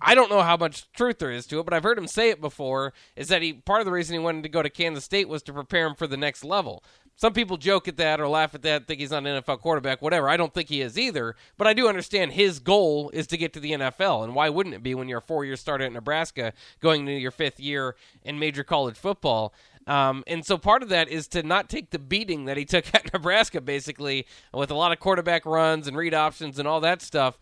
I 0.00 0.14
don't 0.14 0.30
know 0.30 0.42
how 0.42 0.56
much 0.56 0.90
truth 0.92 1.18
there 1.18 1.30
is 1.30 1.46
to 1.46 1.60
it, 1.60 1.64
but 1.64 1.74
I've 1.74 1.82
heard 1.82 1.98
him 1.98 2.06
say 2.06 2.30
it 2.30 2.40
before. 2.40 2.92
Is 3.16 3.28
that 3.28 3.42
he 3.42 3.52
part 3.52 3.80
of 3.80 3.86
the 3.86 3.92
reason 3.92 4.14
he 4.14 4.18
wanted 4.18 4.42
to 4.42 4.48
go 4.48 4.62
to 4.62 4.70
Kansas 4.70 5.04
State 5.04 5.28
was 5.28 5.42
to 5.44 5.52
prepare 5.52 5.86
him 5.86 5.94
for 5.94 6.06
the 6.06 6.16
next 6.16 6.44
level. 6.44 6.82
Some 7.14 7.34
people 7.34 7.56
joke 7.56 7.88
at 7.88 7.98
that 7.98 8.20
or 8.20 8.26
laugh 8.26 8.54
at 8.54 8.62
that, 8.62 8.86
think 8.86 9.00
he's 9.00 9.10
not 9.10 9.26
an 9.26 9.42
NFL 9.42 9.60
quarterback, 9.60 10.00
whatever. 10.00 10.28
I 10.28 10.36
don't 10.36 10.52
think 10.52 10.68
he 10.68 10.80
is 10.80 10.98
either, 10.98 11.36
but 11.56 11.66
I 11.66 11.74
do 11.74 11.86
understand 11.86 12.32
his 12.32 12.58
goal 12.58 13.10
is 13.10 13.26
to 13.28 13.36
get 13.36 13.52
to 13.52 13.60
the 13.60 13.72
NFL, 13.72 14.24
and 14.24 14.34
why 14.34 14.48
wouldn't 14.48 14.74
it 14.74 14.82
be 14.82 14.94
when 14.94 15.08
you're 15.08 15.18
a 15.18 15.22
four-year 15.22 15.56
starter 15.56 15.84
at 15.84 15.92
Nebraska, 15.92 16.52
going 16.80 17.02
into 17.02 17.20
your 17.20 17.30
fifth 17.30 17.60
year 17.60 17.96
in 18.24 18.38
major 18.38 18.64
college 18.64 18.96
football? 18.96 19.52
Um, 19.86 20.24
and 20.26 20.44
so 20.44 20.58
part 20.58 20.82
of 20.82 20.88
that 20.88 21.08
is 21.08 21.28
to 21.28 21.42
not 21.42 21.68
take 21.68 21.90
the 21.90 21.98
beating 21.98 22.46
that 22.46 22.56
he 22.56 22.64
took 22.64 22.86
at 22.94 23.12
Nebraska, 23.12 23.60
basically, 23.60 24.26
with 24.52 24.70
a 24.70 24.74
lot 24.74 24.92
of 24.92 24.98
quarterback 24.98 25.44
runs 25.44 25.86
and 25.86 25.96
read 25.96 26.14
options 26.14 26.58
and 26.58 26.66
all 26.66 26.80
that 26.80 27.02
stuff. 27.02 27.38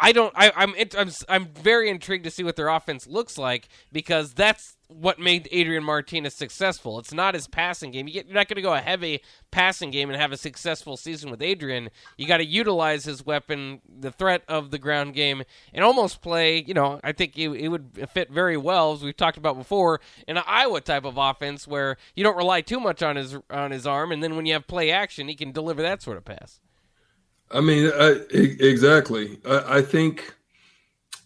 I 0.00 0.12
don't. 0.12 0.32
I, 0.36 0.52
I'm. 0.56 0.74
I'm. 0.98 1.10
I'm 1.28 1.46
very 1.46 1.88
intrigued 1.88 2.24
to 2.24 2.30
see 2.30 2.42
what 2.42 2.56
their 2.56 2.68
offense 2.68 3.06
looks 3.06 3.38
like 3.38 3.68
because 3.92 4.34
that's 4.34 4.76
what 4.88 5.18
made 5.18 5.48
Adrian 5.52 5.84
Martinez 5.84 6.34
successful. 6.34 6.98
It's 6.98 7.12
not 7.14 7.34
his 7.34 7.46
passing 7.46 7.92
game. 7.92 8.08
You 8.08 8.20
are 8.20 8.32
not 8.32 8.48
going 8.48 8.56
to 8.56 8.62
go 8.62 8.74
a 8.74 8.80
heavy 8.80 9.22
passing 9.50 9.90
game 9.90 10.10
and 10.10 10.20
have 10.20 10.32
a 10.32 10.36
successful 10.36 10.96
season 10.96 11.30
with 11.30 11.40
Adrian. 11.40 11.88
You 12.16 12.26
got 12.26 12.38
to 12.38 12.44
utilize 12.44 13.04
his 13.04 13.24
weapon, 13.24 13.80
the 13.88 14.10
threat 14.10 14.42
of 14.48 14.70
the 14.70 14.78
ground 14.78 15.14
game, 15.14 15.44
and 15.72 15.84
almost 15.84 16.20
play. 16.20 16.62
You 16.62 16.74
know, 16.74 17.00
I 17.04 17.12
think 17.12 17.38
it, 17.38 17.48
it 17.50 17.68
would 17.68 18.08
fit 18.12 18.30
very 18.30 18.56
well, 18.56 18.92
as 18.92 19.02
we've 19.02 19.16
talked 19.16 19.38
about 19.38 19.56
before, 19.56 20.00
in 20.26 20.36
an 20.36 20.44
Iowa 20.46 20.80
type 20.80 21.04
of 21.04 21.16
offense 21.16 21.66
where 21.66 21.96
you 22.14 22.24
don't 22.24 22.36
rely 22.36 22.60
too 22.60 22.80
much 22.80 23.02
on 23.02 23.16
his 23.16 23.36
on 23.50 23.70
his 23.70 23.86
arm, 23.86 24.12
and 24.12 24.22
then 24.22 24.36
when 24.36 24.46
you 24.46 24.54
have 24.54 24.66
play 24.66 24.90
action, 24.90 25.28
he 25.28 25.34
can 25.34 25.52
deliver 25.52 25.80
that 25.82 26.02
sort 26.02 26.16
of 26.16 26.24
pass. 26.24 26.60
I 27.52 27.60
mean, 27.60 27.90
I, 27.94 28.20
exactly. 28.30 29.38
I, 29.46 29.78
I, 29.78 29.82
think, 29.82 30.34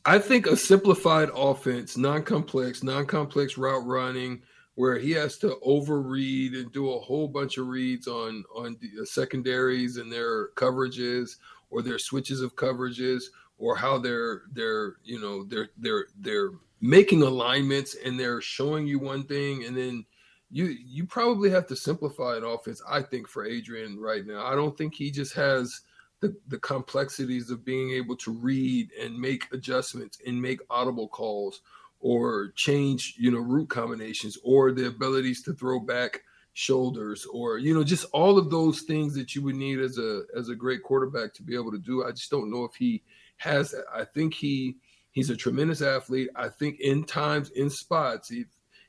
I 0.05 0.19
think 0.19 0.47
a 0.47 0.57
simplified 0.57 1.29
offense, 1.35 1.97
non-complex, 1.97 2.83
non-complex 2.83 3.57
route 3.57 3.87
running, 3.87 4.43
where 4.77 4.99
he 4.99 5.11
has 5.13 5.39
to 5.39 5.57
overread 5.67 6.55
and 6.55 6.71
do 6.73 6.93
a 6.93 7.01
whole 7.01 7.29
bunch 7.29 7.59
of 7.59 7.67
reads 7.67 8.07
on 8.07 8.45
on 8.55 8.77
the 8.81 9.05
secondaries 9.05 9.97
and 9.97 10.13
their 10.13 10.49
coverages 10.51 11.37
or 11.71 11.83
their 11.83 11.99
switches 11.99 12.41
of 12.41 12.55
coverages 12.57 13.25
or 13.59 13.75
how 13.75 13.99
they're 13.99 14.43
they're 14.53 14.97
you 15.03 15.21
know 15.21 15.45
they're 15.45 15.71
they're 15.79 16.07
they're 16.21 16.51
making 16.81 17.23
alignments 17.23 17.97
and 18.05 18.21
they're 18.21 18.41
showing 18.41 18.87
you 18.87 18.99
one 18.99 19.25
thing 19.25 19.65
and 19.65 19.77
then 19.77 20.05
you 20.51 20.67
you 20.67 21.07
probably 21.07 21.51
have 21.51 21.67
to 21.67 21.75
simplify 21.75 22.37
an 22.37 22.45
offense 22.45 22.83
i 22.89 23.01
think 23.01 23.27
for 23.27 23.47
adrian 23.47 23.99
right 23.99 24.27
now 24.27 24.45
i 24.47 24.55
don't 24.55 24.77
think 24.77 24.95
he 24.95 25.11
just 25.11 25.35
has 25.35 25.81
the, 26.21 26.35
the 26.49 26.59
complexities 26.59 27.51
of 27.51 27.65
being 27.65 27.91
able 27.91 28.17
to 28.17 28.33
read 28.33 28.91
and 29.01 29.19
make 29.19 29.47
adjustments 29.53 30.19
and 30.27 30.41
make 30.41 30.61
audible 30.71 31.09
calls 31.09 31.61
or 32.01 32.53
change 32.57 33.15
you 33.19 33.31
know 33.31 33.39
route 33.39 33.69
combinations 33.69 34.39
or 34.45 34.73
the 34.73 34.87
abilities 34.87 35.43
to 35.43 35.53
throw 35.55 35.81
back 35.81 36.23
shoulders 36.53 37.27
or 37.33 37.59
you 37.59 37.75
know 37.75 37.85
just 37.85 38.07
all 38.13 38.39
of 38.39 38.51
those 38.51 38.83
things 38.83 39.15
that 39.15 39.35
you 39.35 39.43
would 39.43 39.57
need 39.57 39.79
as 39.79 39.99
a 39.99 40.23
as 40.37 40.49
a 40.49 40.55
great 40.55 40.83
quarterback 40.83 41.35
to 41.35 41.43
be 41.43 41.55
able 41.55 41.71
to 41.71 41.79
do. 41.79 42.05
I 42.05 42.13
just 42.13 42.31
don't 42.31 42.51
know 42.51 42.65
if 42.65 42.75
he 42.75 43.03
has 43.39 43.73
that 43.73 43.85
i 43.95 44.03
think 44.03 44.33
he 44.33 44.77
he's 45.17 45.31
a 45.31 45.37
tremendous 45.37 45.81
athlete. 45.81 46.29
I 46.37 46.51
think 46.51 46.79
in 46.81 47.03
times 47.03 47.51
in 47.51 47.71
spots 47.71 48.29
he 48.29 48.45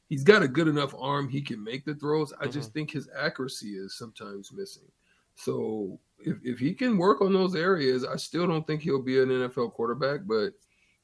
he's 0.08 0.26
got 0.26 0.44
a 0.44 0.48
good 0.48 0.68
enough 0.68 0.94
arm 1.00 1.30
he 1.30 1.42
can 1.42 1.64
make 1.64 1.86
the 1.86 1.96
throws. 1.96 2.34
I 2.34 2.44
mm-hmm. 2.44 2.52
just 2.52 2.74
think 2.74 2.92
his 2.92 3.10
accuracy 3.18 3.70
is 3.70 3.98
sometimes 3.98 4.52
missing. 4.52 4.92
So 5.36 6.00
if, 6.20 6.38
if 6.44 6.60
he 6.60 6.74
can 6.74 6.98
work 6.98 7.22
on 7.22 7.34
those 7.34 7.56
areas, 7.56 8.06
I 8.06 8.16
still 8.16 8.48
don't 8.48 8.66
think 8.66 8.82
he'll 8.82 9.02
be 9.02 9.22
an 9.22 9.30
NFL 9.30 9.74
quarterback, 9.74 10.22
but 10.26 10.54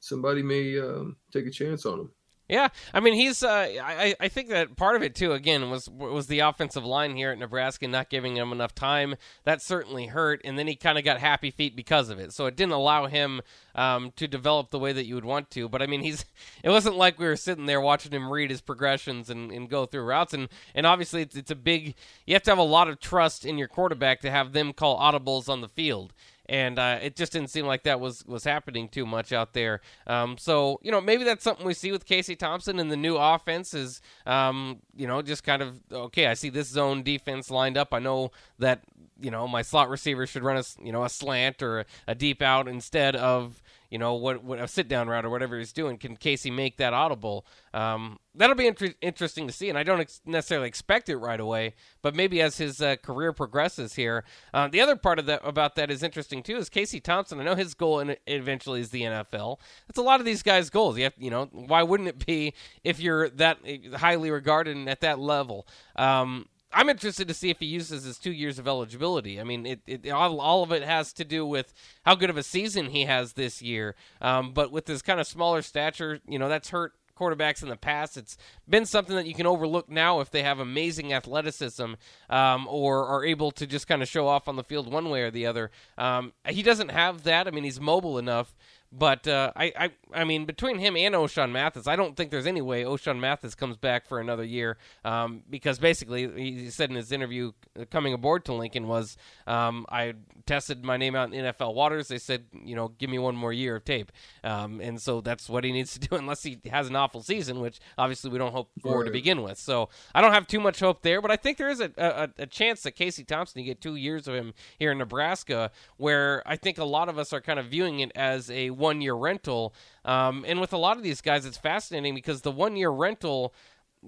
somebody 0.00 0.42
may 0.42 0.78
um, 0.78 1.16
take 1.32 1.46
a 1.46 1.50
chance 1.50 1.86
on 1.86 2.00
him. 2.00 2.10
Yeah, 2.48 2.68
I 2.92 3.00
mean 3.00 3.14
he's. 3.14 3.42
Uh, 3.42 3.68
I 3.82 4.14
I 4.20 4.28
think 4.28 4.50
that 4.50 4.76
part 4.76 4.96
of 4.96 5.02
it 5.02 5.14
too. 5.14 5.32
Again, 5.32 5.70
was 5.70 5.88
was 5.88 6.26
the 6.26 6.40
offensive 6.40 6.84
line 6.84 7.16
here 7.16 7.30
at 7.30 7.38
Nebraska 7.38 7.88
not 7.88 8.10
giving 8.10 8.36
him 8.36 8.52
enough 8.52 8.74
time. 8.74 9.14
That 9.44 9.62
certainly 9.62 10.08
hurt, 10.08 10.42
and 10.44 10.58
then 10.58 10.66
he 10.66 10.76
kind 10.76 10.98
of 10.98 11.04
got 11.04 11.20
happy 11.20 11.50
feet 11.50 11.74
because 11.74 12.10
of 12.10 12.18
it. 12.18 12.34
So 12.34 12.44
it 12.44 12.54
didn't 12.54 12.72
allow 12.72 13.06
him 13.06 13.40
um, 13.74 14.12
to 14.16 14.28
develop 14.28 14.70
the 14.70 14.78
way 14.78 14.92
that 14.92 15.06
you 15.06 15.14
would 15.14 15.24
want 15.24 15.50
to. 15.52 15.70
But 15.70 15.80
I 15.80 15.86
mean, 15.86 16.02
he's. 16.02 16.24
It 16.62 16.70
wasn't 16.70 16.96
like 16.96 17.18
we 17.18 17.26
were 17.26 17.36
sitting 17.36 17.66
there 17.66 17.80
watching 17.80 18.12
him 18.12 18.32
read 18.32 18.50
his 18.50 18.62
progressions 18.62 19.28
and, 19.28 19.50
and 19.50 19.68
go 19.68 19.84
through 19.84 20.04
routes. 20.04 20.32
And 20.32 20.48
and 20.74 20.86
obviously 20.86 21.20
it's, 21.20 21.36
it's 21.36 21.50
a 21.50 21.56
big. 21.56 21.94
You 22.26 22.34
have 22.34 22.42
to 22.44 22.50
have 22.50 22.58
a 22.58 22.62
lot 22.62 22.88
of 22.88 23.00
trust 23.00 23.44
in 23.44 23.58
your 23.58 23.68
quarterback 23.68 24.20
to 24.20 24.30
have 24.30 24.52
them 24.52 24.72
call 24.72 24.98
audibles 24.98 25.48
on 25.48 25.60
the 25.60 25.68
field 25.68 26.14
and 26.46 26.78
uh, 26.78 26.98
it 27.02 27.16
just 27.16 27.32
didn't 27.32 27.50
seem 27.50 27.66
like 27.66 27.84
that 27.84 28.00
was 28.00 28.24
was 28.26 28.44
happening 28.44 28.88
too 28.88 29.06
much 29.06 29.32
out 29.32 29.52
there. 29.52 29.80
Um, 30.06 30.36
so 30.38 30.78
you 30.82 30.90
know 30.90 31.00
maybe 31.00 31.24
that's 31.24 31.44
something 31.44 31.66
we 31.66 31.74
see 31.74 31.92
with 31.92 32.04
Casey 32.04 32.36
Thompson 32.36 32.78
and 32.78 32.90
the 32.90 32.96
new 32.96 33.16
offense 33.16 33.74
is 33.74 34.00
um, 34.26 34.80
you 34.94 35.06
know 35.06 35.22
just 35.22 35.44
kind 35.44 35.62
of 35.62 35.80
okay. 35.90 36.26
I 36.26 36.34
see 36.34 36.50
this 36.50 36.68
zone 36.68 37.02
defense 37.02 37.50
lined 37.50 37.76
up. 37.76 37.92
I 37.92 37.98
know 37.98 38.32
that 38.58 38.82
you 39.20 39.30
know 39.30 39.46
my 39.48 39.62
slot 39.62 39.88
receiver 39.88 40.26
should 40.26 40.42
run 40.42 40.56
a 40.56 40.64
you 40.82 40.92
know 40.92 41.04
a 41.04 41.08
slant 41.08 41.62
or 41.62 41.80
a, 41.80 41.84
a 42.08 42.14
deep 42.14 42.42
out 42.42 42.68
instead 42.68 43.16
of 43.16 43.62
you 43.94 43.98
know 43.98 44.14
what, 44.14 44.42
what 44.42 44.58
a 44.58 44.66
sit 44.66 44.88
down 44.88 45.06
route 45.06 45.24
or 45.24 45.30
whatever 45.30 45.56
he's 45.56 45.72
doing. 45.72 45.98
Can 45.98 46.16
Casey 46.16 46.50
make 46.50 46.78
that 46.78 46.92
audible? 46.92 47.46
Um, 47.72 48.18
that'll 48.34 48.56
be 48.56 48.66
inter- 48.66 48.92
interesting 49.00 49.46
to 49.46 49.52
see, 49.52 49.68
and 49.68 49.78
I 49.78 49.84
don't 49.84 50.00
ex- 50.00 50.20
necessarily 50.26 50.66
expect 50.66 51.08
it 51.08 51.16
right 51.16 51.38
away, 51.38 51.74
but 52.02 52.16
maybe 52.16 52.42
as 52.42 52.56
his 52.56 52.82
uh, 52.82 52.96
career 52.96 53.32
progresses 53.32 53.94
here. 53.94 54.24
Uh, 54.52 54.66
the 54.66 54.80
other 54.80 54.96
part 54.96 55.20
of 55.20 55.26
that 55.26 55.42
about 55.44 55.76
that 55.76 55.92
is 55.92 56.02
interesting 56.02 56.42
too. 56.42 56.56
Is 56.56 56.68
Casey 56.68 56.98
Thompson? 56.98 57.38
I 57.38 57.44
know 57.44 57.54
his 57.54 57.74
goal 57.74 58.00
in, 58.00 58.16
eventually 58.26 58.80
is 58.80 58.90
the 58.90 59.02
NFL. 59.02 59.60
That's 59.86 59.98
a 59.98 60.02
lot 60.02 60.18
of 60.18 60.26
these 60.26 60.42
guys' 60.42 60.70
goals. 60.70 60.98
You 60.98 61.04
have, 61.04 61.14
you 61.16 61.30
know, 61.30 61.48
why 61.52 61.84
wouldn't 61.84 62.08
it 62.08 62.26
be 62.26 62.52
if 62.82 62.98
you're 62.98 63.28
that 63.28 63.58
highly 63.94 64.32
regarded 64.32 64.76
and 64.76 64.88
at 64.88 65.02
that 65.02 65.20
level? 65.20 65.68
Um, 65.94 66.48
I'm 66.74 66.88
interested 66.88 67.28
to 67.28 67.34
see 67.34 67.50
if 67.50 67.60
he 67.60 67.66
uses 67.66 68.04
his 68.04 68.18
two 68.18 68.32
years 68.32 68.58
of 68.58 68.66
eligibility. 68.66 69.40
I 69.40 69.44
mean, 69.44 69.64
it, 69.64 69.80
it 69.86 70.10
all, 70.10 70.40
all 70.40 70.62
of 70.62 70.72
it 70.72 70.82
has 70.82 71.12
to 71.14 71.24
do 71.24 71.46
with 71.46 71.72
how 72.04 72.14
good 72.14 72.30
of 72.30 72.36
a 72.36 72.42
season 72.42 72.86
he 72.86 73.04
has 73.04 73.34
this 73.34 73.62
year. 73.62 73.94
Um, 74.20 74.52
but 74.52 74.72
with 74.72 74.86
his 74.86 75.00
kind 75.00 75.20
of 75.20 75.26
smaller 75.26 75.62
stature, 75.62 76.20
you 76.28 76.38
know, 76.38 76.48
that's 76.48 76.70
hurt 76.70 76.92
quarterbacks 77.16 77.62
in 77.62 77.68
the 77.68 77.76
past. 77.76 78.16
It's 78.16 78.36
been 78.68 78.86
something 78.86 79.14
that 79.16 79.26
you 79.26 79.34
can 79.34 79.46
overlook 79.46 79.88
now 79.88 80.20
if 80.20 80.30
they 80.30 80.42
have 80.42 80.58
amazing 80.58 81.12
athleticism 81.12 81.94
um, 82.28 82.66
or 82.68 83.06
are 83.06 83.24
able 83.24 83.50
to 83.52 83.66
just 83.66 83.86
kind 83.86 84.02
of 84.02 84.08
show 84.08 84.26
off 84.26 84.48
on 84.48 84.56
the 84.56 84.64
field 84.64 84.92
one 84.92 85.10
way 85.10 85.22
or 85.22 85.30
the 85.30 85.46
other. 85.46 85.70
Um, 85.96 86.32
he 86.48 86.62
doesn't 86.62 86.90
have 86.90 87.22
that. 87.24 87.46
I 87.46 87.50
mean, 87.50 87.64
he's 87.64 87.80
mobile 87.80 88.18
enough 88.18 88.54
but 88.96 89.26
uh, 89.26 89.52
I, 89.56 89.72
I, 89.76 89.90
I 90.12 90.24
mean, 90.24 90.44
between 90.44 90.78
him 90.78 90.96
and 90.96 91.14
Ochaun 91.14 91.50
Mathis, 91.50 91.88
I 91.88 91.96
don't 91.96 92.16
think 92.16 92.30
there's 92.30 92.46
any 92.46 92.62
way 92.62 92.84
Ochaun 92.84 93.18
Mathis 93.18 93.54
comes 93.54 93.76
back 93.76 94.06
for 94.06 94.20
another 94.20 94.44
year 94.44 94.76
um, 95.04 95.42
because 95.50 95.78
basically 95.78 96.30
he 96.36 96.70
said 96.70 96.90
in 96.90 96.96
his 96.96 97.10
interview 97.10 97.52
uh, 97.78 97.84
coming 97.90 98.14
aboard 98.14 98.44
to 98.44 98.54
Lincoln 98.54 98.86
was 98.86 99.16
um, 99.46 99.84
I 99.88 100.14
tested 100.46 100.84
my 100.84 100.96
name 100.96 101.16
out 101.16 101.32
in 101.32 101.44
NFL 101.44 101.74
waters. 101.74 102.06
They 102.08 102.18
said, 102.18 102.44
you 102.64 102.76
know, 102.76 102.88
give 102.88 103.10
me 103.10 103.18
one 103.18 103.34
more 103.34 103.52
year 103.52 103.76
of 103.76 103.84
tape, 103.84 104.12
um, 104.44 104.80
and 104.80 105.00
so 105.00 105.20
that's 105.20 105.48
what 105.48 105.64
he 105.64 105.72
needs 105.72 105.98
to 105.98 106.00
do 106.08 106.16
unless 106.16 106.42
he 106.44 106.60
has 106.70 106.88
an 106.88 106.94
awful 106.94 107.22
season, 107.22 107.60
which 107.60 107.80
obviously 107.98 108.30
we 108.30 108.38
don't 108.38 108.52
hope 108.52 108.70
for 108.80 108.98
right. 108.98 109.06
to 109.06 109.10
begin 109.10 109.42
with. 109.42 109.58
So 109.58 109.88
I 110.14 110.20
don't 110.20 110.32
have 110.32 110.46
too 110.46 110.60
much 110.60 110.78
hope 110.78 111.02
there, 111.02 111.20
but 111.20 111.30
I 111.30 111.36
think 111.36 111.58
there 111.58 111.70
is 111.70 111.80
a, 111.80 111.90
a, 111.96 112.28
a 112.38 112.46
chance 112.46 112.82
that 112.82 112.92
Casey 112.92 113.24
Thompson 113.24 113.60
you 113.60 113.66
get 113.66 113.80
two 113.80 113.96
years 113.96 114.28
of 114.28 114.34
him 114.34 114.54
here 114.78 114.92
in 114.92 114.98
Nebraska, 114.98 115.72
where 115.96 116.42
I 116.46 116.56
think 116.56 116.78
a 116.78 116.84
lot 116.84 117.08
of 117.08 117.18
us 117.18 117.32
are 117.32 117.40
kind 117.40 117.58
of 117.58 117.66
viewing 117.66 118.00
it 118.00 118.12
as 118.14 118.50
a 118.50 118.70
one 118.84 119.00
year 119.00 119.14
rental. 119.14 119.74
Um, 120.04 120.44
and 120.46 120.60
with 120.60 120.72
a 120.72 120.76
lot 120.76 120.96
of 120.98 121.02
these 121.02 121.20
guys, 121.20 121.46
it's 121.46 121.56
fascinating 121.56 122.14
because 122.14 122.42
the 122.42 122.50
one 122.50 122.76
year 122.76 122.90
rental, 122.90 123.54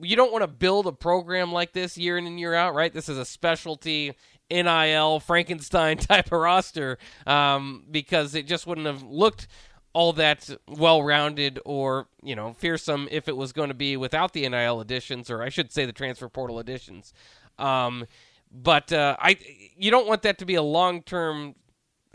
you 0.01 0.17
don't 0.17 0.33
want 0.33 0.43
to 0.43 0.49
build 0.49 0.87
a 0.87 0.93
program 0.93 1.51
like 1.53 1.73
this 1.73 1.97
year 1.97 2.19
in 2.19 2.27
and 2.27 2.39
year 2.39 2.55
out, 2.55 2.75
right? 2.75 2.93
This 2.93 3.09
is 3.09 3.17
a 3.17 3.25
specialty 3.25 4.13
NIL 4.51 5.21
Frankenstein 5.21 5.97
type 6.13 6.27
of 6.27 6.41
roster 6.41 6.99
um, 7.27 7.85
because 7.91 8.35
it 8.35 8.47
just 8.47 8.67
wouldn't 8.67 8.87
have 8.87 9.03
looked 9.03 9.49
all 9.97 10.13
that 10.13 10.51
well 10.69 11.03
rounded 11.03 11.59
or 11.65 12.07
you 12.23 12.37
know 12.37 12.53
fearsome 12.53 13.09
if 13.11 13.29
it 13.29 13.37
was 13.37 13.55
going 13.55 13.71
to 13.71 13.75
be 13.75 13.97
without 13.97 14.35
the 14.35 14.47
NIL 14.47 14.79
additions 14.79 15.31
or 15.31 15.43
I 15.43 15.49
should 15.49 15.73
say 15.73 15.87
the 15.87 15.93
transfer 15.93 16.29
portal 16.29 16.59
additions. 16.59 17.15
Um, 17.59 18.05
but 18.53 18.93
uh, 18.93 19.17
I 19.19 19.39
you 19.77 19.91
don't 19.91 20.07
want 20.07 20.23
that 20.23 20.39
to 20.39 20.45
be 20.45 20.55
a 20.55 20.63
long 20.63 21.03
term 21.03 21.55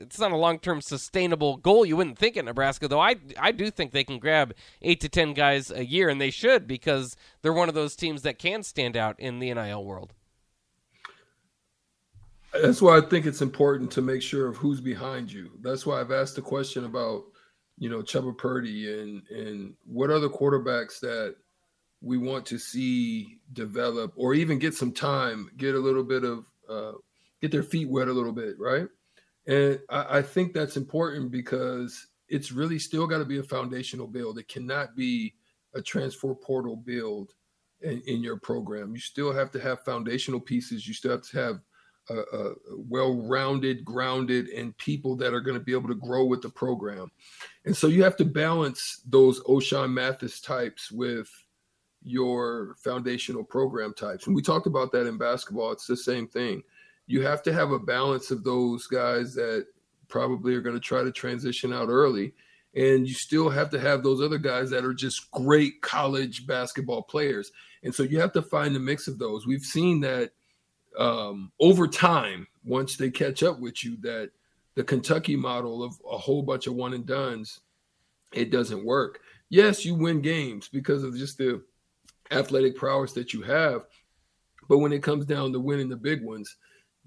it's 0.01 0.19
not 0.19 0.31
a 0.31 0.37
long 0.37 0.59
term 0.59 0.81
sustainable 0.81 1.57
goal. 1.57 1.85
You 1.85 1.97
wouldn't 1.97 2.17
think 2.17 2.37
at 2.37 2.45
Nebraska, 2.45 2.87
though. 2.87 2.99
I 2.99 3.15
I 3.39 3.51
do 3.51 3.71
think 3.71 3.91
they 3.91 4.03
can 4.03 4.19
grab 4.19 4.53
eight 4.81 4.99
to 5.01 5.09
ten 5.09 5.33
guys 5.33 5.71
a 5.71 5.85
year, 5.85 6.09
and 6.09 6.19
they 6.19 6.31
should 6.31 6.67
because 6.67 7.15
they're 7.41 7.53
one 7.53 7.69
of 7.69 7.75
those 7.75 7.95
teams 7.95 8.23
that 8.23 8.39
can 8.39 8.63
stand 8.63 8.97
out 8.97 9.19
in 9.19 9.39
the 9.39 9.53
NIL 9.53 9.83
world. 9.83 10.13
That's 12.53 12.81
why 12.81 12.97
I 12.97 13.01
think 13.01 13.25
it's 13.25 13.41
important 13.41 13.91
to 13.91 14.01
make 14.01 14.21
sure 14.21 14.47
of 14.47 14.57
who's 14.57 14.81
behind 14.81 15.31
you. 15.31 15.51
That's 15.61 15.85
why 15.85 16.01
I've 16.01 16.11
asked 16.11 16.35
the 16.35 16.41
question 16.41 16.83
about, 16.83 17.23
you 17.77 17.89
know, 17.89 18.01
Chubba 18.01 18.37
Purdy 18.37 18.99
and 18.99 19.23
and 19.29 19.73
what 19.85 20.09
other 20.09 20.29
quarterbacks 20.29 20.99
that 20.99 21.35
we 22.01 22.17
want 22.17 22.45
to 22.47 22.57
see 22.57 23.39
develop 23.53 24.11
or 24.15 24.33
even 24.33 24.59
get 24.59 24.73
some 24.73 24.91
time, 24.91 25.49
get 25.55 25.75
a 25.75 25.79
little 25.79 26.03
bit 26.03 26.23
of 26.23 26.45
uh, 26.69 26.93
get 27.41 27.51
their 27.51 27.63
feet 27.63 27.89
wet 27.89 28.07
a 28.07 28.13
little 28.13 28.33
bit, 28.33 28.55
right? 28.59 28.87
And 29.47 29.79
I, 29.89 30.19
I 30.19 30.21
think 30.21 30.53
that's 30.53 30.77
important 30.77 31.31
because 31.31 32.07
it's 32.29 32.51
really 32.51 32.79
still 32.79 33.07
got 33.07 33.17
to 33.17 33.25
be 33.25 33.39
a 33.39 33.43
foundational 33.43 34.07
build. 34.07 34.39
It 34.39 34.47
cannot 34.47 34.95
be 34.95 35.33
a 35.73 35.81
transfer 35.81 36.33
portal 36.33 36.75
build 36.75 37.33
in, 37.81 38.01
in, 38.07 38.23
your 38.23 38.37
program. 38.37 38.93
You 38.93 38.99
still 38.99 39.33
have 39.33 39.51
to 39.51 39.59
have 39.59 39.83
foundational 39.83 40.39
pieces. 40.39 40.87
You 40.87 40.93
still 40.93 41.11
have 41.11 41.23
to 41.23 41.37
have 41.37 41.59
a, 42.09 42.37
a 42.37 42.53
well-rounded, 42.77 43.83
grounded, 43.83 44.47
and 44.49 44.77
people 44.77 45.15
that 45.17 45.33
are 45.33 45.41
going 45.41 45.57
to 45.57 45.63
be 45.63 45.73
able 45.73 45.89
to 45.89 45.95
grow 45.95 46.25
with 46.25 46.41
the 46.41 46.49
program. 46.49 47.11
And 47.65 47.75
so 47.75 47.87
you 47.87 48.03
have 48.03 48.17
to 48.17 48.25
balance 48.25 49.01
those 49.07 49.41
Ochaun 49.43 49.91
Mathis 49.91 50.41
types 50.41 50.91
with 50.91 51.29
your 52.03 52.75
foundational 52.83 53.43
program 53.43 53.93
types. 53.93 54.27
And 54.27 54.35
we 54.35 54.41
talked 54.41 54.67
about 54.67 54.91
that 54.91 55.07
in 55.07 55.17
basketball. 55.17 55.71
It's 55.71 55.87
the 55.87 55.97
same 55.97 56.27
thing 56.27 56.63
you 57.07 57.21
have 57.21 57.43
to 57.43 57.53
have 57.53 57.71
a 57.71 57.79
balance 57.79 58.31
of 58.31 58.43
those 58.43 58.87
guys 58.87 59.33
that 59.35 59.67
probably 60.07 60.53
are 60.55 60.61
going 60.61 60.75
to 60.75 60.79
try 60.79 61.03
to 61.03 61.11
transition 61.11 61.73
out 61.73 61.89
early. 61.89 62.33
And 62.73 63.07
you 63.07 63.13
still 63.13 63.49
have 63.49 63.69
to 63.71 63.79
have 63.79 64.01
those 64.01 64.21
other 64.21 64.37
guys 64.37 64.69
that 64.69 64.85
are 64.85 64.93
just 64.93 65.29
great 65.31 65.81
college 65.81 66.47
basketball 66.47 67.01
players. 67.01 67.51
And 67.83 67.93
so 67.93 68.03
you 68.03 68.19
have 68.19 68.31
to 68.33 68.41
find 68.41 68.75
a 68.75 68.79
mix 68.79 69.07
of 69.07 69.19
those. 69.19 69.45
We've 69.45 69.63
seen 69.63 69.99
that 70.01 70.31
um, 70.97 71.51
over 71.59 71.87
time, 71.87 72.47
once 72.63 72.95
they 72.95 73.09
catch 73.09 73.43
up 73.43 73.59
with 73.59 73.83
you, 73.83 73.97
that 74.01 74.31
the 74.75 74.83
Kentucky 74.83 75.35
model 75.35 75.83
of 75.83 75.95
a 76.09 76.17
whole 76.17 76.43
bunch 76.43 76.67
of 76.67 76.75
one 76.75 76.93
and 76.93 77.05
dones, 77.05 77.59
it 78.33 78.51
doesn't 78.51 78.85
work. 78.85 79.19
Yes, 79.49 79.83
you 79.83 79.95
win 79.95 80.21
games 80.21 80.69
because 80.69 81.03
of 81.03 81.17
just 81.17 81.37
the 81.37 81.61
athletic 82.31 82.77
prowess 82.77 83.11
that 83.13 83.33
you 83.33 83.41
have. 83.41 83.85
But 84.69 84.77
when 84.77 84.93
it 84.93 85.03
comes 85.03 85.25
down 85.25 85.51
to 85.51 85.59
winning 85.59 85.89
the 85.89 85.97
big 85.97 86.23
ones, 86.23 86.55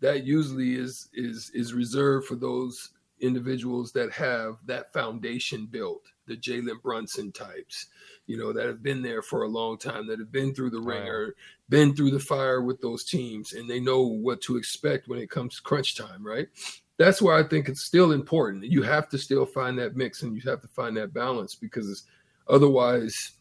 that 0.01 0.25
usually 0.25 0.75
is 0.75 1.09
is 1.15 1.51
is 1.55 1.73
reserved 1.73 2.27
for 2.27 2.37
those 2.37 2.91
individuals 3.21 3.93
that 3.93 4.13
have 4.13 4.57
that 4.67 4.93
foundation 4.93 5.67
built, 5.67 6.03
the 6.27 6.37
Jalen 6.37 6.83
Brunson 6.83 7.33
types, 7.33 7.87
you 8.27 8.37
know, 8.37 8.53
that 8.53 8.67
have 8.67 8.83
been 8.83 9.03
there 9.03 9.23
for 9.23 9.43
a 9.43 9.49
long 9.49 9.79
time, 9.79 10.07
that 10.07 10.19
have 10.19 10.33
been 10.33 10.55
through 10.55 10.71
the 10.71 10.81
right. 10.81 10.99
ringer, 10.99 11.35
been 11.69 11.95
through 11.95 12.11
the 12.11 12.21
fire 12.21 12.63
with 12.63 12.81
those 12.81 13.05
teams, 13.05 13.53
and 13.53 13.69
they 13.69 13.81
know 13.81 14.03
what 14.03 14.41
to 14.43 14.57
expect 14.57 15.09
when 15.09 15.19
it 15.19 15.31
comes 15.31 15.57
to 15.57 15.63
crunch 15.63 15.97
time, 15.97 16.27
right? 16.27 16.49
That's 16.97 17.21
why 17.21 17.41
I 17.41 17.43
think 17.43 17.69
it's 17.69 17.85
still 17.85 18.13
important. 18.13 18.65
You 18.65 18.83
have 18.83 19.09
to 19.09 19.19
still 19.19 19.47
find 19.47 19.79
that 19.79 19.97
mix 19.97 20.23
and 20.23 20.37
you 20.37 20.43
have 20.51 20.61
to 20.61 20.69
find 20.69 20.97
that 20.97 21.13
balance 21.13 21.55
because 21.55 22.05
otherwise, 22.49 23.33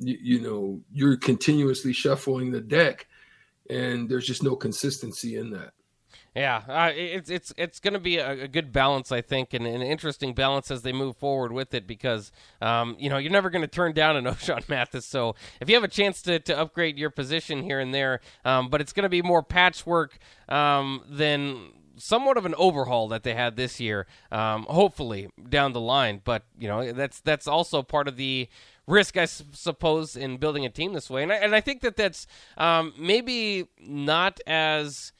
you, 0.00 0.18
you 0.20 0.40
know, 0.40 0.80
you're 0.92 1.16
continuously 1.16 1.92
shuffling 1.92 2.50
the 2.50 2.60
deck 2.60 3.06
and 3.70 4.08
there's 4.08 4.26
just 4.26 4.42
no 4.42 4.56
consistency 4.56 5.36
in 5.36 5.50
that. 5.50 5.72
Yeah, 6.38 6.62
uh, 6.68 6.92
it's 6.94 7.30
it's 7.30 7.52
it's 7.56 7.80
going 7.80 7.94
to 7.94 8.00
be 8.00 8.18
a, 8.18 8.44
a, 8.44 8.48
good 8.48 8.70
balance, 8.70 9.10
I 9.10 9.20
think, 9.20 9.54
and 9.54 9.66
an 9.66 9.82
interesting 9.82 10.34
balance 10.34 10.70
as 10.70 10.82
they 10.82 10.92
move 10.92 11.16
forward 11.16 11.50
with 11.50 11.74
it 11.74 11.84
because 11.84 12.30
um, 12.62 12.94
you 13.00 13.10
know 13.10 13.18
you're 13.18 13.32
never 13.32 13.50
going 13.50 13.62
to 13.62 13.68
turn 13.68 13.92
down 13.92 14.14
an 14.14 14.24
Ochaun 14.26 14.68
Mathis. 14.68 15.04
So 15.04 15.34
if 15.60 15.68
you 15.68 15.74
have 15.74 15.82
a 15.82 15.88
chance 15.88 16.22
to, 16.22 16.38
to 16.38 16.56
upgrade 16.56 16.96
your 16.96 17.10
position 17.10 17.64
here 17.64 17.80
and 17.80 17.92
there, 17.92 18.20
um, 18.44 18.68
but 18.68 18.80
it's 18.80 18.92
going 18.92 19.02
to 19.02 19.08
be 19.08 19.20
more 19.20 19.42
patchwork 19.42 20.16
um, 20.48 21.02
than 21.08 21.72
somewhat 21.96 22.36
of 22.36 22.46
an 22.46 22.54
overhaul 22.56 23.08
that 23.08 23.24
they 23.24 23.34
had 23.34 23.56
this 23.56 23.80
year. 23.80 24.06
Um, 24.30 24.64
hopefully 24.70 25.28
down 25.48 25.72
the 25.72 25.80
line, 25.80 26.20
but 26.22 26.44
you 26.56 26.68
know 26.68 26.92
that's 26.92 27.20
that's 27.20 27.48
also 27.48 27.82
part 27.82 28.06
of 28.06 28.16
the 28.16 28.48
risk, 28.86 29.16
I 29.16 29.24
suppose, 29.24 30.14
in 30.14 30.36
building 30.36 30.64
a 30.64 30.70
team 30.70 30.92
this 30.92 31.10
way, 31.10 31.24
and 31.24 31.32
I, 31.32 31.36
and 31.36 31.52
I 31.52 31.60
think 31.60 31.80
that 31.80 31.96
that's 31.96 32.28
um, 32.56 32.94
maybe 32.96 33.66
not 33.80 34.38
as 34.46 35.12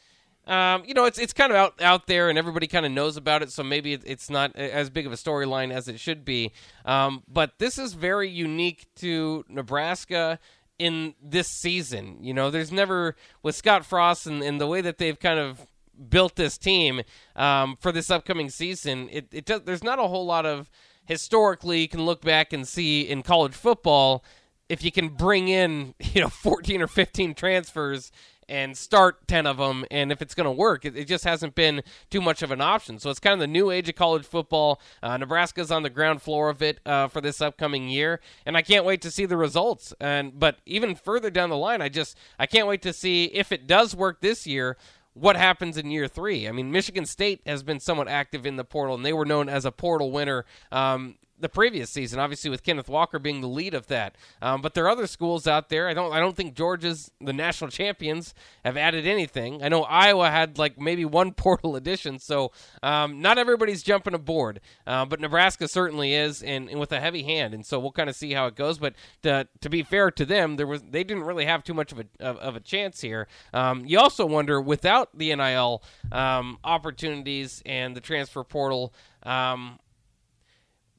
um, 0.49 0.83
you 0.87 0.95
know, 0.95 1.05
it's 1.05 1.19
it's 1.19 1.35
kind 1.35 1.53
of 1.53 1.57
out 1.57 1.83
out 1.83 2.07
there, 2.07 2.31
and 2.31 2.39
everybody 2.39 2.67
kind 2.67 2.87
of 2.87 2.91
knows 2.91 3.17
about 3.17 3.43
it. 3.43 3.53
So 3.53 3.63
maybe 3.63 3.93
it's 3.93 4.31
not 4.31 4.57
as 4.57 4.89
big 4.89 5.07
of 5.07 5.13
a 5.13 5.17
storyline 5.17 5.71
as 5.71 5.89
it 5.89 6.01
should 6.01 6.25
be. 6.25 6.53
Um, 6.85 7.23
but 7.29 7.59
this 7.59 7.79
is 7.79 7.93
very 7.93 8.31
unique 8.31 8.87
to 8.97 9.45
Nebraska 9.49 10.39
in 10.79 11.15
this 11.23 11.49
season. 11.49 12.17
You 12.23 12.33
know, 12.33 12.51
there's 12.51 12.73
never 12.73 13.15
with 13.43 13.57
Scott 13.57 13.85
Frost 13.85 14.27
and, 14.27 14.43
and 14.43 14.61
the 14.61 14.67
way 14.67 14.81
that 14.81 14.97
they've 14.99 15.19
kind 15.19 15.39
of 15.39 15.67
built 16.09 16.37
this 16.37 16.57
team 16.57 17.03
um, 17.37 17.77
for 17.81 17.93
this 17.93 18.11
upcoming 18.11 18.49
season. 18.49 19.09
It, 19.13 19.29
it 19.33 19.45
does, 19.45 19.63
there's 19.63 19.85
not 19.85 19.99
a 19.99 20.07
whole 20.07 20.25
lot 20.25 20.47
of 20.47 20.71
historically 21.05 21.81
you 21.81 21.89
can 21.89 22.05
look 22.05 22.23
back 22.23 22.53
and 22.53 22.67
see 22.67 23.03
in 23.03 23.23
college 23.23 23.55
football 23.55 24.23
if 24.69 24.85
you 24.85 24.93
can 24.93 25.09
bring 25.09 25.49
in 25.49 25.95
you 26.01 26.21
know 26.21 26.29
14 26.29 26.83
or 26.83 26.87
15 26.87 27.35
transfers 27.35 28.13
and 28.49 28.77
start 28.77 29.27
10 29.29 29.47
of 29.47 29.59
them 29.59 29.85
and 29.91 30.11
if 30.11 30.23
it's 30.23 30.35
going 30.35 30.45
to 30.45 30.51
work 30.51 30.85
it, 30.85 30.97
it, 30.97 31.05
just 31.05 31.25
hasn't 31.25 31.55
been 31.55 31.83
too 32.11 32.21
much 32.21 32.43
of 32.43 32.51
an 32.51 32.61
option. 32.61 32.99
So 32.99 33.11
it's 33.11 33.21
kind 33.21 33.35
of 33.35 33.41
the 33.41 33.47
new 33.47 33.71
age 33.71 33.89
of 33.89 33.95
college 33.95 34.25
football. 34.25 34.81
Uh, 35.03 35.17
nebraska's 35.17 35.71
on 35.71 35.83
the 35.83 35.91
ground 35.91 36.23
floor 36.23 36.49
of 36.49 36.63
it 36.63 36.81
uh, 36.87 37.09
for 37.09 37.21
this 37.21 37.41
upcoming 37.41 37.89
year 37.89 38.21
and 38.47 38.57
i 38.57 38.63
can't 38.63 38.85
wait 38.85 39.01
to 39.03 39.11
see 39.11 39.27
the 39.27 39.37
results. 39.37 39.93
And 40.01 40.39
but 40.39 40.59
even 40.67 40.95
further 40.95 41.31
down 41.31 41.51
the 41.51 41.57
line 41.57 41.83
i 41.83 41.89
just 41.89 42.17
i 42.39 42.47
can't 42.47 42.67
wait 42.67 42.83
to 42.83 42.93
see 42.93 43.25
if 43.27 43.53
it 43.53 43.67
does 43.67 43.95
work 43.95 44.21
this 44.21 44.47
year 44.47 44.77
what 45.21 45.37
happens 45.37 45.77
in 45.77 45.91
year 45.91 46.07
three. 46.07 46.49
I 46.49 46.53
mean, 46.53 46.71
Michigan 46.71 47.05
State 47.05 47.41
has 47.45 47.63
been 47.63 47.81
somewhat 47.81 48.09
active 48.09 48.47
in 48.47 48.57
the 48.57 48.65
portal, 48.65 48.95
and 48.95 49.05
they 49.05 49.13
were 49.13 49.25
known 49.25 49.49
as 49.49 49.65
a 49.65 49.73
portal 49.73 50.11
winner 50.11 50.45
um, 50.71 51.17
the 51.41 51.49
previous 51.49 51.91
season, 51.91 52.19
obviously 52.19 52.51
with 52.51 52.63
Kenneth 52.63 52.89
Walker 52.89 53.19
being 53.19 53.41
the 53.41 53.49
lead 53.49 53.75
of 53.75 53.87
that. 53.89 54.17
Um, 54.43 54.63
but 54.63 54.75
there 54.75 54.85
are 54.85 54.91
other 54.91 55.07
schools 55.07 55.47
out 55.47 55.69
there. 55.69 55.89
I 55.89 55.95
don't 55.95 56.13
I 56.13 56.21
don't 56.21 56.37
think 56.37 56.55
Georgia's 56.55 57.11
the 57.21 57.33
national 57.33 57.71
champions 57.71 58.35
have 58.65 58.77
added 58.77 59.07
anything. 59.07 59.63
I 59.63 59.69
know 59.69 59.85
Iowa 59.85 60.31
had 60.31 60.59
like 60.59 60.81
maybe 60.81 61.05
one 61.05 61.33
portal 61.39 61.77
addition, 61.77 62.19
so 62.19 62.53
um, 62.83 63.21
not 63.21 63.39
everybody's 63.39 63.83
jumping 63.83 64.15
aboard. 64.15 64.61
Uh, 64.87 65.05
but 65.05 65.21
Nebraska 65.21 65.69
certainly 65.69 66.15
is, 66.15 66.43
and, 66.43 66.69
and, 66.69 66.81
with 66.81 66.93
a 66.93 67.01
heavy 67.01 67.23
hand. 67.23 67.55
And 67.55 67.65
so 67.65 67.79
we'll 67.79 67.93
kind 67.93 68.09
of 68.09 68.17
see 68.17 68.33
how 68.33 68.47
it 68.47 68.57
goes. 68.57 68.79
But 68.79 68.95
to, 69.23 69.49
to 69.61 69.71
be 69.71 69.83
fair 69.83 70.11
to 70.13 70.25
them, 70.25 70.57
there 70.57 70.67
was 70.67 70.83
they 70.83 71.05
didn't 71.05 71.25
really 71.25 71.45
have 71.45 71.65
too 71.65 71.75
much 71.75 71.93
of 71.93 72.01
a 72.01 72.05
of, 72.21 72.37
of 72.39 72.57
a 72.57 72.61
chance 72.61 73.01
here. 73.01 73.29
Um, 73.53 73.85
you 73.87 73.99
also 73.99 74.27
wonder 74.27 74.61
without 74.61 75.17
the 75.17 75.35
NIL 75.35 75.83
um, 76.13 76.59
opportunities 76.65 77.63
and 77.67 77.97
the 77.97 78.01
transfer 78.01 78.45
portal. 78.45 78.93
Um, 79.23 79.79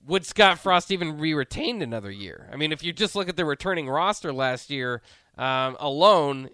would 0.10 0.25
Scott 0.25 0.58
Frost 0.58 0.92
even 0.92 1.22
be 1.22 1.34
retained 1.34 1.84
another 1.84 2.12
year? 2.12 2.50
I 2.51 2.56
mean, 2.56 2.72
if 2.72 2.84
you 2.84 2.92
just 2.92 3.16
look 3.16 3.30
at 3.30 3.38
the 3.38 3.46
returning 3.46 3.88
roster 3.88 4.34
last 4.34 4.70
year 4.70 5.01
um, 5.38 5.78
alone, 5.80 6.50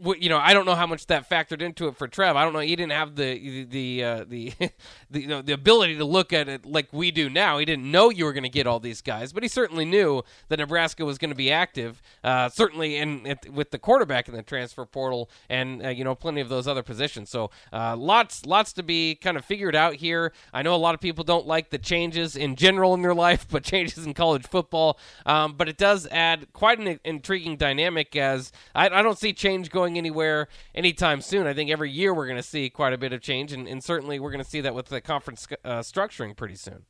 you 0.00 0.28
know, 0.28 0.38
I 0.38 0.54
don't 0.54 0.66
know 0.66 0.74
how 0.74 0.86
much 0.86 1.06
that 1.06 1.28
factored 1.28 1.62
into 1.62 1.86
it 1.88 1.96
for 1.96 2.08
Trev. 2.08 2.36
I 2.36 2.44
don't 2.44 2.52
know. 2.52 2.60
He 2.60 2.74
didn't 2.74 2.92
have 2.92 3.14
the 3.14 3.64
the 3.64 4.04
uh, 4.04 4.24
the 4.26 4.52
the, 5.10 5.20
you 5.20 5.26
know, 5.26 5.42
the 5.42 5.52
ability 5.52 5.96
to 5.98 6.04
look 6.04 6.32
at 6.32 6.48
it 6.48 6.66
like 6.66 6.88
we 6.92 7.10
do 7.10 7.28
now. 7.28 7.58
He 7.58 7.64
didn't 7.64 7.90
know 7.90 8.10
you 8.10 8.24
were 8.24 8.32
going 8.32 8.42
to 8.42 8.48
get 8.48 8.66
all 8.66 8.80
these 8.80 9.00
guys, 9.00 9.32
but 9.32 9.42
he 9.42 9.48
certainly 9.48 9.84
knew 9.84 10.22
that 10.48 10.58
Nebraska 10.58 11.04
was 11.04 11.18
going 11.18 11.30
to 11.30 11.36
be 11.36 11.50
active. 11.50 12.02
Uh, 12.24 12.48
certainly, 12.48 12.96
in 12.96 13.36
with 13.52 13.70
the 13.70 13.78
quarterback 13.78 14.28
in 14.28 14.34
the 14.34 14.42
transfer 14.42 14.84
portal, 14.84 15.30
and 15.48 15.84
uh, 15.84 15.88
you 15.88 16.04
know, 16.04 16.14
plenty 16.14 16.40
of 16.40 16.48
those 16.48 16.66
other 16.66 16.82
positions. 16.82 17.30
So 17.30 17.50
uh, 17.72 17.96
lots 17.96 18.46
lots 18.46 18.72
to 18.74 18.82
be 18.82 19.14
kind 19.14 19.36
of 19.36 19.44
figured 19.44 19.76
out 19.76 19.94
here. 19.94 20.32
I 20.52 20.62
know 20.62 20.74
a 20.74 20.76
lot 20.76 20.94
of 20.94 21.00
people 21.00 21.24
don't 21.24 21.46
like 21.46 21.70
the 21.70 21.78
changes 21.78 22.36
in 22.36 22.56
general 22.56 22.94
in 22.94 23.02
their 23.02 23.14
life, 23.14 23.46
but 23.50 23.64
changes 23.64 24.06
in 24.06 24.14
college 24.14 24.46
football. 24.46 24.98
Um, 25.26 25.54
but 25.54 25.68
it 25.68 25.76
does 25.76 26.06
add 26.10 26.52
quite 26.52 26.78
an 26.78 26.98
intriguing 27.04 27.56
dynamic 27.56 28.16
as 28.16 28.52
I, 28.74 28.88
I 28.88 29.02
don't 29.02 29.18
see 29.18 29.32
change 29.32 29.70
going 29.70 29.91
going 29.92 29.98
anywhere 29.98 30.48
anytime 30.74 31.20
soon. 31.20 31.46
I 31.46 31.54
think 31.54 31.70
every 31.70 31.90
year 31.90 32.14
we're 32.14 32.26
going 32.26 32.36
to 32.36 32.42
see 32.42 32.70
quite 32.70 32.92
a 32.92 32.98
bit 32.98 33.12
of 33.12 33.20
change, 33.20 33.52
and, 33.52 33.68
and 33.68 33.82
certainly 33.82 34.18
we're 34.18 34.30
going 34.30 34.44
to 34.44 34.50
see 34.50 34.60
that 34.60 34.74
with 34.74 34.86
the 34.86 35.00
conference 35.00 35.46
uh, 35.64 35.80
structuring 35.80 36.36
pretty 36.36 36.56
soon. 36.56 36.84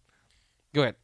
Go 0.72 0.82
ahead. 0.82 0.94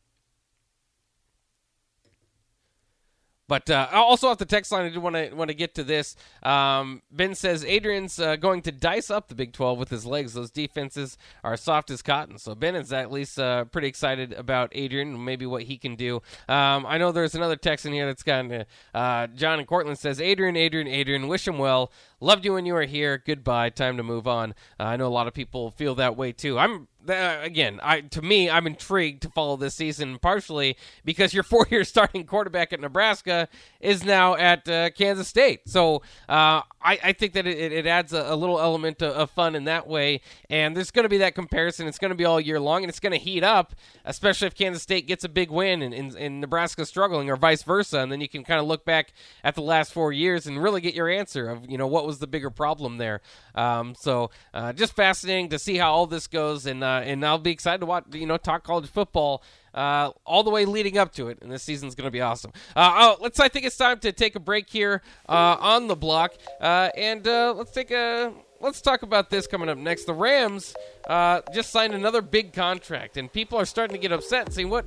But 3.48 3.70
uh, 3.70 3.88
also 3.92 4.28
off 4.28 4.38
the 4.38 4.44
text 4.44 4.70
line, 4.70 4.84
I 4.84 4.88
did 4.90 4.98
want 4.98 5.16
to 5.16 5.32
want 5.32 5.48
to 5.48 5.54
get 5.54 5.74
to 5.76 5.84
this. 5.84 6.14
Um, 6.42 7.02
ben 7.10 7.34
says 7.34 7.64
Adrian's 7.64 8.20
uh, 8.20 8.36
going 8.36 8.60
to 8.62 8.72
dice 8.72 9.10
up 9.10 9.28
the 9.28 9.34
Big 9.34 9.52
12 9.54 9.78
with 9.78 9.88
his 9.88 10.04
legs. 10.04 10.34
Those 10.34 10.50
defenses 10.50 11.16
are 11.42 11.56
soft 11.56 11.90
as 11.90 12.02
cotton. 12.02 12.38
So 12.38 12.54
Ben 12.54 12.76
is 12.76 12.92
at 12.92 13.10
least 13.10 13.38
uh, 13.38 13.64
pretty 13.64 13.88
excited 13.88 14.34
about 14.34 14.70
Adrian, 14.72 15.14
and 15.14 15.24
maybe 15.24 15.46
what 15.46 15.62
he 15.62 15.78
can 15.78 15.96
do. 15.96 16.16
Um, 16.48 16.84
I 16.86 16.98
know 16.98 17.10
there's 17.10 17.34
another 17.34 17.56
text 17.56 17.86
in 17.86 17.92
here 17.92 18.06
that's 18.06 18.22
gotten 18.22 18.66
uh, 18.94 19.26
John 19.28 19.58
and 19.58 19.66
Cortland 19.66 19.98
says 19.98 20.20
Adrian, 20.20 20.56
Adrian, 20.56 20.86
Adrian, 20.86 21.26
wish 21.26 21.48
him 21.48 21.58
well. 21.58 21.90
Loved 22.20 22.44
you 22.44 22.54
when 22.54 22.66
you 22.66 22.74
were 22.74 22.84
here. 22.84 23.22
Goodbye. 23.24 23.70
Time 23.70 23.96
to 23.96 24.02
move 24.02 24.26
on. 24.26 24.50
Uh, 24.78 24.84
I 24.84 24.96
know 24.96 25.06
a 25.06 25.08
lot 25.08 25.26
of 25.26 25.34
people 25.34 25.70
feel 25.70 25.94
that 25.94 26.16
way 26.16 26.32
too. 26.32 26.58
I'm 26.58 26.88
uh, 27.08 27.38
again, 27.42 27.80
I 27.82 28.00
to 28.00 28.22
me, 28.22 28.50
I'm 28.50 28.66
intrigued 28.66 29.22
to 29.22 29.30
follow 29.30 29.56
this 29.56 29.74
season 29.74 30.18
partially 30.18 30.76
because 31.04 31.34
your 31.34 31.42
four-year 31.48 31.84
starting 31.84 32.24
quarterback 32.24 32.72
at 32.72 32.80
Nebraska 32.80 33.48
is 33.80 34.04
now 34.04 34.34
at 34.34 34.68
uh, 34.68 34.90
Kansas 34.90 35.28
State. 35.28 35.68
So 35.68 36.02
uh, 36.28 36.62
I, 36.82 36.98
I, 37.02 37.12
think 37.12 37.32
that 37.34 37.46
it, 37.46 37.72
it 37.72 37.86
adds 37.86 38.12
a, 38.12 38.32
a, 38.32 38.36
little 38.36 38.60
element 38.60 39.02
of, 39.02 39.12
of, 39.12 39.30
fun 39.30 39.54
in 39.54 39.64
that 39.64 39.86
way. 39.86 40.20
And 40.48 40.76
there's 40.76 40.90
going 40.90 41.04
to 41.04 41.08
be 41.08 41.18
that 41.18 41.34
comparison. 41.34 41.86
It's 41.86 41.98
going 41.98 42.10
to 42.10 42.16
be 42.16 42.24
all 42.24 42.40
year 42.40 42.60
long, 42.60 42.82
and 42.82 42.90
it's 42.90 43.00
going 43.00 43.12
to 43.12 43.18
heat 43.18 43.44
up, 43.44 43.74
especially 44.04 44.46
if 44.46 44.54
Kansas 44.54 44.82
State 44.82 45.06
gets 45.06 45.24
a 45.24 45.28
big 45.28 45.50
win 45.50 45.82
and, 45.82 45.94
and, 45.94 46.14
and 46.14 46.40
Nebraska 46.40 46.86
struggling, 46.86 47.30
or 47.30 47.36
vice 47.36 47.62
versa. 47.62 47.98
And 47.98 48.10
then 48.10 48.20
you 48.20 48.28
can 48.28 48.44
kind 48.44 48.60
of 48.60 48.66
look 48.66 48.84
back 48.84 49.12
at 49.44 49.54
the 49.54 49.62
last 49.62 49.92
four 49.92 50.12
years 50.12 50.46
and 50.46 50.62
really 50.62 50.80
get 50.80 50.94
your 50.94 51.08
answer 51.08 51.48
of 51.48 51.68
you 51.68 51.78
know 51.78 51.86
what 51.86 52.06
was 52.06 52.18
the 52.18 52.26
bigger 52.26 52.50
problem 52.50 52.98
there. 52.98 53.20
Um, 53.54 53.94
so 53.94 54.30
uh, 54.54 54.72
just 54.72 54.94
fascinating 54.94 55.48
to 55.50 55.58
see 55.58 55.76
how 55.76 55.92
all 55.92 56.06
this 56.06 56.26
goes, 56.26 56.66
and 56.66 56.82
uh, 56.88 57.02
and 57.02 57.24
I'll 57.24 57.38
be 57.38 57.50
excited 57.50 57.80
to 57.80 57.86
watch 57.86 58.04
you 58.12 58.26
know 58.26 58.36
talk 58.36 58.64
college 58.64 58.88
football 58.88 59.42
uh, 59.74 60.10
all 60.24 60.42
the 60.42 60.50
way 60.50 60.64
leading 60.64 60.98
up 60.98 61.12
to 61.14 61.28
it, 61.28 61.38
and 61.42 61.52
this 61.52 61.62
season's 61.62 61.94
going 61.94 62.06
to 62.06 62.10
be 62.10 62.20
awesome. 62.20 62.52
Uh, 62.74 62.92
oh, 62.96 63.16
let's. 63.20 63.38
I 63.40 63.48
think 63.48 63.66
it's 63.66 63.76
time 63.76 63.98
to 64.00 64.12
take 64.12 64.34
a 64.34 64.40
break 64.40 64.68
here 64.68 65.02
uh, 65.28 65.56
on 65.60 65.86
the 65.86 65.96
block, 65.96 66.34
uh, 66.60 66.90
and 66.96 67.26
uh, 67.26 67.54
let's 67.56 67.70
take 67.70 67.90
a. 67.90 68.32
Let's 68.60 68.80
talk 68.80 69.02
about 69.02 69.30
this 69.30 69.46
coming 69.46 69.68
up 69.68 69.78
next. 69.78 70.04
The 70.06 70.14
Rams 70.14 70.74
uh, 71.06 71.42
just 71.54 71.70
signed 71.70 71.94
another 71.94 72.20
big 72.20 72.52
contract, 72.52 73.16
and 73.16 73.32
people 73.32 73.56
are 73.56 73.64
starting 73.64 73.94
to 73.94 74.00
get 74.00 74.10
upset 74.10 74.46
and 74.46 74.54
saying, 74.54 74.68
"What? 74.68 74.84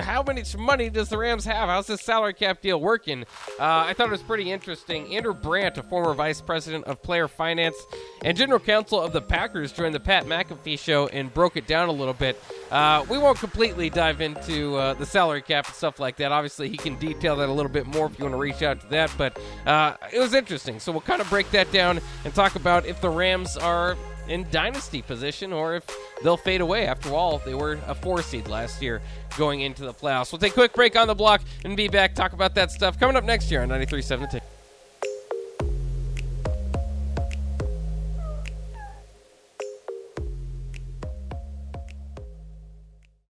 How 0.00 0.22
much 0.22 0.54
money 0.58 0.90
does 0.90 1.08
the 1.08 1.16
Rams 1.16 1.46
have? 1.46 1.70
How's 1.70 1.86
this 1.86 2.02
salary 2.02 2.34
cap 2.34 2.60
deal 2.60 2.78
working?" 2.78 3.22
Uh, 3.58 3.64
I 3.86 3.94
thought 3.94 4.08
it 4.08 4.12
was 4.12 4.22
pretty 4.22 4.52
interesting. 4.52 5.16
Andrew 5.16 5.32
Brandt, 5.32 5.78
a 5.78 5.82
former 5.82 6.12
vice 6.12 6.42
president 6.42 6.84
of 6.84 7.02
player 7.02 7.26
finance 7.26 7.76
and 8.22 8.36
general 8.36 8.60
counsel 8.60 9.00
of 9.00 9.14
the 9.14 9.22
Packers, 9.22 9.72
joined 9.72 9.94
the 9.94 10.00
Pat 10.00 10.26
McAfee 10.26 10.78
show 10.78 11.06
and 11.06 11.32
broke 11.32 11.56
it 11.56 11.66
down 11.66 11.88
a 11.88 11.92
little 11.92 12.12
bit. 12.14 12.38
Uh, 12.70 13.06
we 13.08 13.16
won't 13.16 13.38
completely 13.38 13.88
dive 13.88 14.20
into 14.20 14.76
uh, 14.76 14.92
the 14.92 15.06
salary 15.06 15.40
cap 15.40 15.66
and 15.66 15.74
stuff 15.74 15.98
like 15.98 16.16
that. 16.16 16.30
Obviously, 16.30 16.68
he 16.68 16.76
can 16.76 16.96
detail 16.98 17.36
that 17.36 17.48
a 17.48 17.52
little 17.52 17.72
bit 17.72 17.86
more 17.86 18.06
if 18.06 18.18
you 18.18 18.26
want 18.26 18.34
to 18.34 18.38
reach 18.38 18.60
out 18.62 18.82
to 18.82 18.86
that. 18.88 19.10
But 19.16 19.40
uh, 19.64 19.96
it 20.12 20.18
was 20.18 20.34
interesting, 20.34 20.78
so 20.78 20.92
we'll 20.92 21.00
kind 21.00 21.22
of 21.22 21.30
break 21.30 21.50
that 21.52 21.72
down 21.72 22.00
and 22.26 22.34
talk 22.34 22.54
about 22.54 22.84
if 22.84 23.00
the 23.00 23.13
Rams 23.14 23.56
are 23.56 23.96
in 24.28 24.46
dynasty 24.50 25.02
position 25.02 25.52
or 25.52 25.76
if 25.76 25.90
they'll 26.22 26.36
fade 26.36 26.60
away. 26.60 26.86
After 26.86 27.10
all, 27.10 27.38
they 27.38 27.54
were 27.54 27.78
a 27.86 27.94
four 27.94 28.22
seed 28.22 28.48
last 28.48 28.80
year 28.80 29.02
going 29.36 29.60
into 29.60 29.84
the 29.84 29.92
playoffs. 29.92 30.32
We'll 30.32 30.38
take 30.38 30.52
a 30.52 30.54
quick 30.54 30.72
break 30.72 30.96
on 30.96 31.06
the 31.06 31.14
block 31.14 31.42
and 31.64 31.76
be 31.76 31.88
back 31.88 32.14
talk 32.14 32.32
about 32.32 32.54
that 32.54 32.70
stuff 32.70 32.98
coming 32.98 33.16
up 33.16 33.24
next 33.24 33.50
year 33.50 33.62
on 33.62 33.68
93.7 33.68 34.08
The 34.20 34.26
Ticket. 34.26 34.43